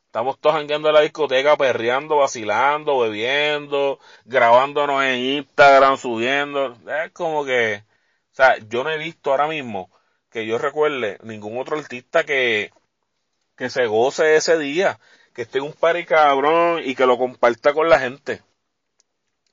[0.07, 6.77] Estamos todos jangueando en la discoteca, perreando, vacilando, bebiendo, grabándonos en Instagram, subiendo.
[7.05, 7.85] Es como que,
[8.33, 9.89] o sea, yo no he visto ahora mismo
[10.31, 12.73] que yo recuerde ningún otro artista que,
[13.57, 14.99] que se goce ese día,
[15.33, 18.43] que esté en un party cabrón y que lo comparta con la gente.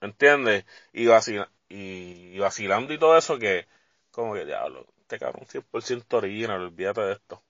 [0.02, 0.66] ¿Entiendes?
[0.93, 3.68] Y, vacila, y, y vacilando y todo eso que,
[4.12, 7.43] como que, diablo, este cabrón 100% original, olvídate de esto.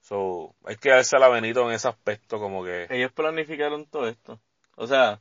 [0.00, 4.40] So, hay que darse la Benito en ese aspecto, como que, Ellos planificaron todo esto.
[4.76, 5.20] O sea,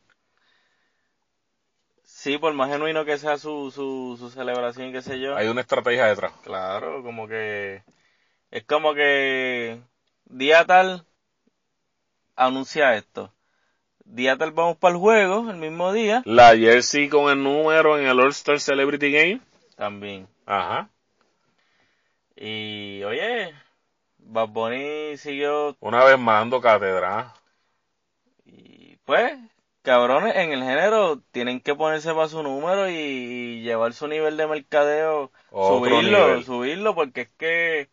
[2.03, 5.35] sí, por más genuino que sea su, su, su celebración, qué sé yo.
[5.35, 6.33] hay una estrategia detrás.
[6.43, 7.83] Claro, como que
[8.51, 9.81] es como que
[10.25, 11.05] día tal
[12.37, 13.34] anuncia esto.
[14.05, 16.21] Día tal vamos para el juego, el mismo día.
[16.25, 19.41] La jersey con el número en el All-Star Celebrity Game.
[19.75, 20.27] También.
[20.45, 20.89] Ajá.
[22.35, 23.53] Y oye,
[24.19, 27.33] Bad Bunny siguió Una vez más dando cátedra.
[28.45, 29.33] y pues,
[29.81, 34.47] cabrones, en el género tienen que ponerse para su número y, llevar su nivel de
[34.47, 36.43] mercadeo, Otro subirlo, nivel.
[36.45, 37.89] subirlo, porque es que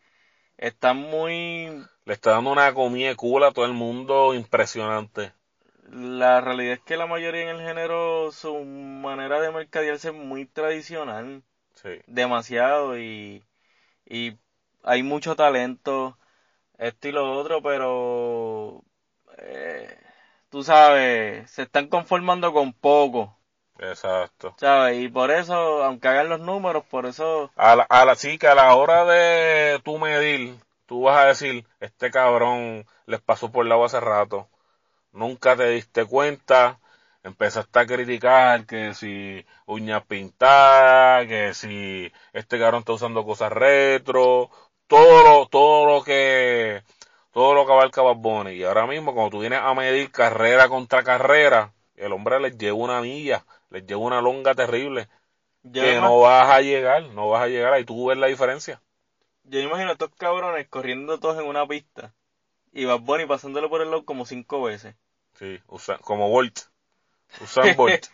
[0.57, 5.33] están muy Le está dando una comida de culo a todo el mundo impresionante.
[5.93, 10.45] La realidad es que la mayoría en el género, su manera de mercadearse es muy
[10.45, 12.03] tradicional, Sí.
[12.07, 13.45] demasiado, y,
[14.05, 14.37] y
[14.83, 16.17] hay mucho talento,
[16.79, 18.83] esto y lo otro, pero
[19.39, 19.97] eh,
[20.49, 23.39] tú sabes, se están conformando con poco,
[23.77, 24.57] Exacto.
[24.57, 24.99] ¿sabes?
[25.03, 28.47] Y por eso, aunque hagan los números, por eso, A la, a la sí que
[28.47, 33.65] a la hora de tú medir, tú vas a decir, este cabrón les pasó por
[33.65, 34.49] el agua hace rato.
[35.13, 36.79] Nunca te diste cuenta,
[37.23, 44.49] empezaste a criticar que si uñas pintadas, que si este cabrón está usando cosas retro,
[44.87, 46.83] todo lo, todo lo que,
[47.31, 48.51] todo lo que abarca Bad Bunny.
[48.53, 52.77] Y ahora mismo, cuando tú vienes a medir carrera contra carrera, el hombre les lleva
[52.77, 55.09] una milla, les lleva una longa terrible,
[55.73, 58.81] que no vas a llegar, no vas a llegar, ahí tú ves la diferencia.
[59.43, 62.13] yo me imagino a estos cabrones corriendo todos en una pista,
[62.73, 64.95] y Bad Bunny pasándole por el lado como cinco veces.
[65.35, 66.59] Sí, usa, como Bolt.
[67.41, 68.05] Usan Bolt.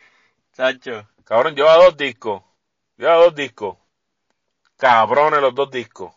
[0.54, 1.08] Chacho.
[1.24, 2.44] Cabrón, lleva dos discos.
[2.98, 3.78] Lleva dos discos.
[4.78, 6.14] Cabrones los dos discos.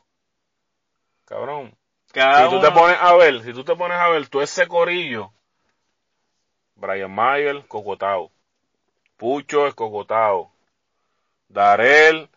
[1.25, 1.77] Cabrón.
[2.13, 4.67] Cada si tú te pones a ver, si tú te pones a ver, tú ese
[4.69, 5.33] corillo.
[6.75, 8.31] Brian Mayer, cocotao.
[9.17, 10.53] Pucho es cocotao.
[11.49, 12.29] Darel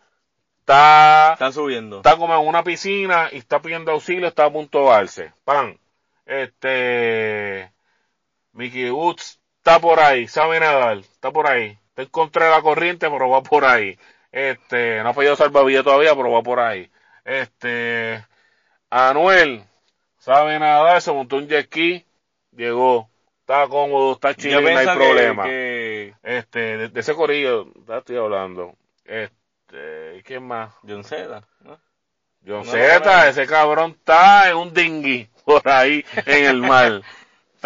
[0.60, 1.98] está, Está subiendo.
[1.98, 5.32] está como en una piscina y está pidiendo auxilio, está a punto de darse.
[5.44, 5.78] Pan.
[6.24, 7.70] Este,
[8.56, 11.78] Mickey Woods está por ahí, sabe nadar, está por ahí.
[11.88, 13.98] Está en contra de la corriente, pero va por ahí.
[14.32, 16.90] Este, no ha fallado salvavidas todavía, pero va por ahí.
[17.24, 18.24] Este,
[18.90, 19.64] Anuel,
[20.18, 22.04] sabe nada, se montó un jet ski,
[22.54, 23.08] llegó,
[23.40, 25.44] está cómodo, está chido, no hay que- problema.
[25.44, 28.74] que Este, de, de ese corillo, ya estoy hablando.
[29.04, 30.72] Este, ¿quién más?
[30.86, 31.78] John Cena, ¿no?
[32.46, 33.24] John No, Z, no, no.
[33.24, 37.02] ese cabrón está en un dinghy por ahí en el mar.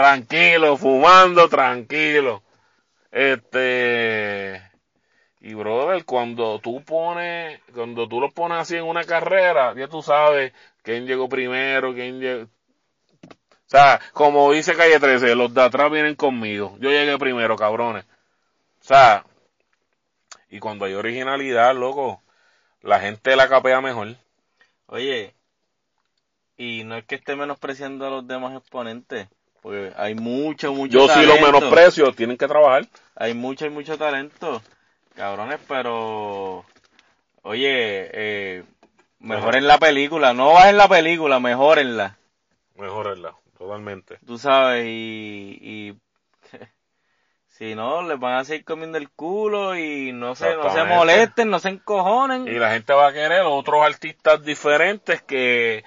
[0.00, 2.42] tranquilo, fumando, tranquilo.
[3.10, 4.62] Este,
[5.40, 10.02] y brother, cuando tú pones, cuando tú lo pones así en una carrera, ya tú
[10.02, 12.44] sabes quién llegó primero, quién llegó.
[12.44, 12.48] O
[13.66, 16.76] sea, como dice Calle 13, los de atrás vienen conmigo.
[16.80, 18.04] Yo llegué primero, cabrones.
[18.04, 19.26] O sea,
[20.48, 22.22] y cuando hay originalidad, loco,
[22.80, 24.16] la gente la capea mejor.
[24.86, 25.34] Oye,
[26.56, 29.28] y no es que esté menospreciando a los demás exponentes,
[29.62, 31.46] porque hay mucho, mucho Yo sí lo talento.
[31.60, 32.86] menosprecio, tienen que trabajar.
[33.16, 34.62] Hay mucho y mucho talento,
[35.14, 36.64] cabrones, pero
[37.42, 38.64] oye, eh,
[39.18, 42.16] mejoren la película, no bajen la película, mejorenla,
[42.76, 44.18] Mejorarla, totalmente.
[44.26, 45.94] tú sabes, y, y
[47.48, 51.50] si no, les van a seguir comiendo el culo y no se, no se molesten,
[51.50, 55.84] no se encojonen, Y la gente va a querer otros artistas diferentes que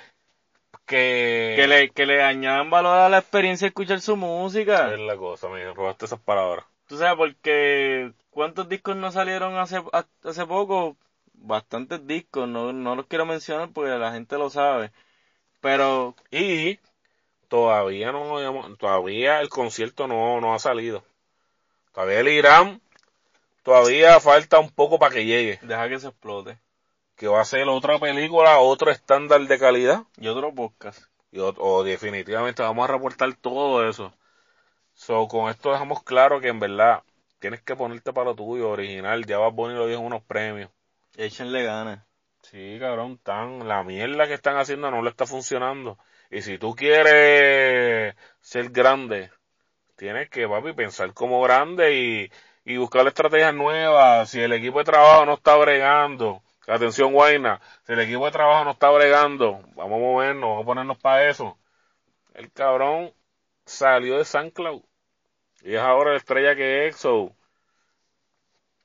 [0.85, 4.93] que, que le, que le añadan valor a la experiencia de escuchar su música.
[4.93, 6.65] es la cosa, me robaste esas palabras.
[6.87, 9.81] Tú sabes, porque ¿cuántos discos no salieron hace,
[10.23, 10.97] hace poco?
[11.33, 14.91] Bastantes discos, no, no los quiero mencionar porque la gente lo sabe.
[15.61, 16.79] Pero Y
[17.47, 21.03] todavía no todavía el concierto no, no ha salido.
[21.93, 22.81] Todavía el Irán
[23.63, 25.59] todavía falta un poco para que llegue.
[25.61, 26.57] deja que se explote.
[27.23, 30.03] Que va a ser otra película, otro estándar de calidad.
[30.17, 31.05] Y otro podcast.
[31.31, 34.13] Y o, o definitivamente vamos a reportar todo eso.
[34.93, 37.01] So, con esto dejamos claro que en verdad
[37.39, 39.25] tienes que ponerte para lo tuyo, original.
[39.25, 40.69] Ya Bad Bunny lo dijo en unos premios.
[41.15, 42.05] Échenle ganas.
[42.41, 45.97] Sí, cabrón, tan, la mierda que están haciendo no le está funcionando.
[46.29, 49.31] Y si tú quieres ser grande,
[49.95, 52.31] tienes que, papi, pensar como grande y,
[52.65, 54.29] y buscar estrategias nuevas.
[54.29, 58.65] Si el equipo de trabajo no está bregando, atención, Guayna, si el equipo de trabajo
[58.65, 61.57] no está bregando, vamos a movernos, vamos a ponernos para eso.
[62.33, 63.13] El cabrón
[63.65, 64.81] salió de San Cloud
[65.63, 67.33] y es ahora la estrella que es, so,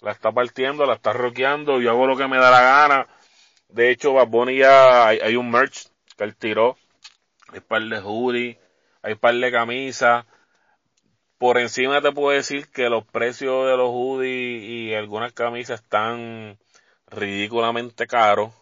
[0.00, 3.06] la está partiendo, la está rockeando, yo hago lo que me da la gana.
[3.68, 6.76] De hecho, Bad Bunny ya hay, hay un merch que él tiró.
[7.52, 8.58] Hay par de hoodie,
[9.02, 10.24] hay par de camisas.
[11.38, 16.58] Por encima te puedo decir que los precios de los hoodies y algunas camisas están
[17.10, 18.52] ridículamente caros.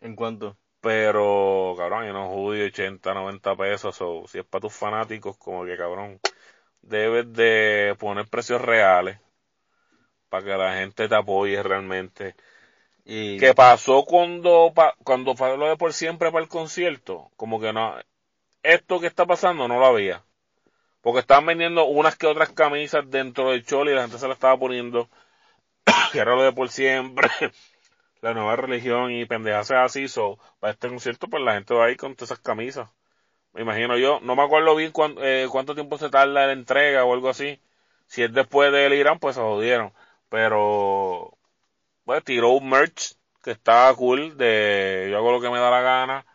[0.00, 0.56] ¿En cuánto?
[0.80, 3.96] Pero, cabrón, hay unos hoodies 80, 90 pesos.
[4.00, 6.20] O si es para tus fanáticos, como que, cabrón,
[6.82, 9.18] debes de poner precios reales
[10.28, 12.34] para que la gente te apoye realmente.
[13.04, 17.30] Y ¿Qué pasó cuando, cuando fue lo de por siempre para el concierto?
[17.36, 17.96] Como que no,
[18.62, 20.22] esto que está pasando no lo había.
[21.00, 24.34] Porque estaban vendiendo unas que otras camisas dentro del cholo y la gente se la
[24.34, 25.08] estaba poniendo.
[26.14, 27.28] lo de por siempre.
[28.22, 30.08] la nueva religión y pendejas así.
[30.08, 32.90] So, para este concierto, pues la gente va a ir con todas esas camisas.
[33.54, 34.20] Me imagino yo.
[34.22, 37.60] No me acuerdo bien cuán- eh, cuánto tiempo se tarda la entrega o algo así.
[38.06, 39.92] Si es después del Irán, pues se jodieron.
[40.30, 41.38] Pero,
[42.04, 45.80] pues tiró un merch que estaba cool de yo hago lo que me da la
[45.82, 46.26] gana.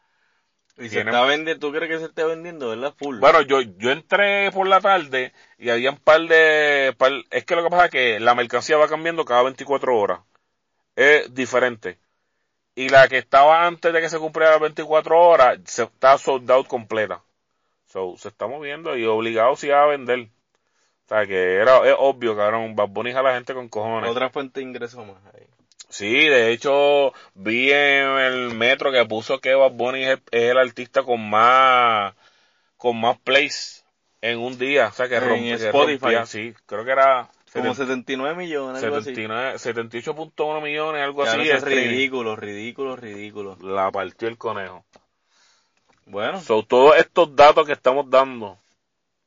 [0.78, 2.94] Y se tiene- está vendiendo, ¿tú crees que se esté vendiendo, verdad?
[2.98, 3.20] Full.
[3.20, 7.56] Bueno, yo, yo entré por la tarde y había un par de, par- es que
[7.56, 10.20] lo que pasa es que la mercancía va cambiando cada 24 horas.
[10.96, 11.98] Es diferente.
[12.76, 16.50] Y la que estaba antes de que se cumpliera las 24 horas, se está sold
[16.50, 17.22] out completa.
[17.86, 20.22] So, se está moviendo y obligado sí a vender.
[21.06, 24.10] O sea, que era, es obvio, cabrón, Bad Bunny a la gente con cojones.
[24.10, 25.46] Otra fuente de ingreso más ahí.
[25.94, 30.58] Sí, de hecho, vi en el metro que puso que Bad Bunny es, es el
[30.58, 32.16] artista con más,
[32.78, 33.86] con más plays
[34.20, 34.88] en un día.
[34.88, 36.00] O sea, que En rompe- que Spotify.
[36.00, 39.14] rompía, sí, creo que era Como 70 79 millones, algo así.
[39.14, 41.42] 79 78.1 millones, algo así.
[41.42, 41.90] es streaming.
[41.90, 43.58] ridículo, ridículo, ridículo.
[43.62, 44.84] La partió el conejo.
[46.08, 48.58] Bueno, So, todos estos datos que estamos dando,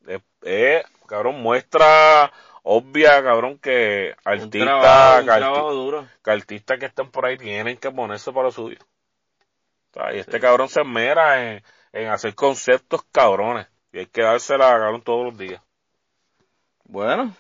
[0.09, 2.33] es, es, cabrón, muestra
[2.69, 6.07] obvia, cabrón, que artistas, que arti- trabajo duro.
[6.25, 8.79] que artistas que estén por ahí tienen que ponerse para lo suyo.
[9.91, 11.63] O sea, y este cabrón se esmera en,
[11.93, 13.69] en hacer conceptos cabrones.
[13.93, 15.63] Y hay que dársela, cabrón, todos los días.
[16.85, 17.35] Bueno,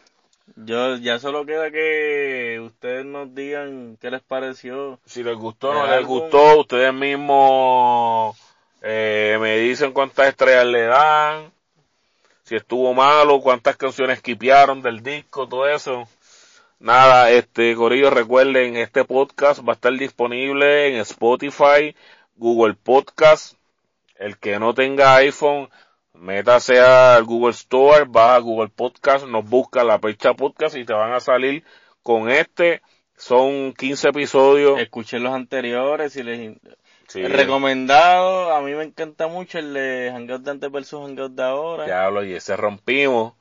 [0.54, 5.00] yo ya solo queda que ustedes nos digan qué les pareció.
[5.04, 8.36] Si les gustó o no les gustó, ustedes mismos
[8.80, 11.52] eh, me dicen cuántas estrellas le dan.
[12.46, 16.06] Si estuvo malo, cuántas canciones skipearon del disco, todo eso.
[16.78, 21.96] Nada, este, Corillo, recuerden, este podcast va a estar disponible en Spotify,
[22.36, 23.56] Google Podcast.
[24.14, 25.68] El que no tenga iPhone,
[26.14, 30.92] métase al Google Store, va a Google Podcast, nos busca la percha podcast y te
[30.92, 31.64] van a salir
[32.04, 32.80] con este.
[33.16, 34.78] Son 15 episodios.
[34.78, 36.56] Escuchen los anteriores y les...
[37.08, 41.42] Sí, Recomendado, a mí me encanta mucho el de Hangout de antes versus Hangout de
[41.42, 41.86] ahora.
[41.86, 43.34] ya hablo y ese rompimos.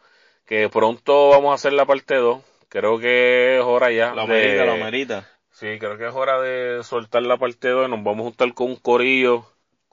[0.46, 2.44] Que pronto vamos a hacer la parte 2.
[2.70, 4.10] Creo que es hora ya.
[4.14, 5.28] Lo de- amerita, lo amerita.
[5.52, 8.54] Sí, creo que es hora de soltar la parte 2 y nos vamos a juntar
[8.54, 9.46] con un corillo.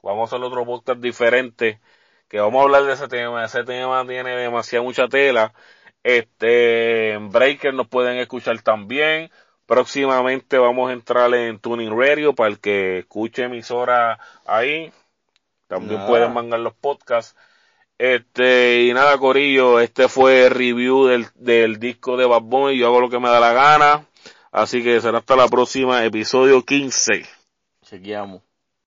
[0.03, 1.79] Vamos a hacer otro podcast diferente.
[2.27, 3.43] Que vamos a hablar de ese tema.
[3.45, 5.53] Ese tema tiene demasiada mucha tela.
[6.03, 9.31] Este, en Breaker nos pueden escuchar también.
[9.73, 14.93] Próximamente vamos a entrar en Tuning Radio para el que escuche emisora ahí.
[15.65, 16.07] También Nada.
[16.07, 17.35] pueden mandar los podcasts.
[17.97, 22.77] Este, y nada, Corillo, este fue el review del, del disco de Bad Bunny.
[22.77, 24.05] Yo hago lo que me da la gana.
[24.51, 27.25] Así que será hasta la próxima, episodio 15.
[27.81, 28.43] Chequeamos.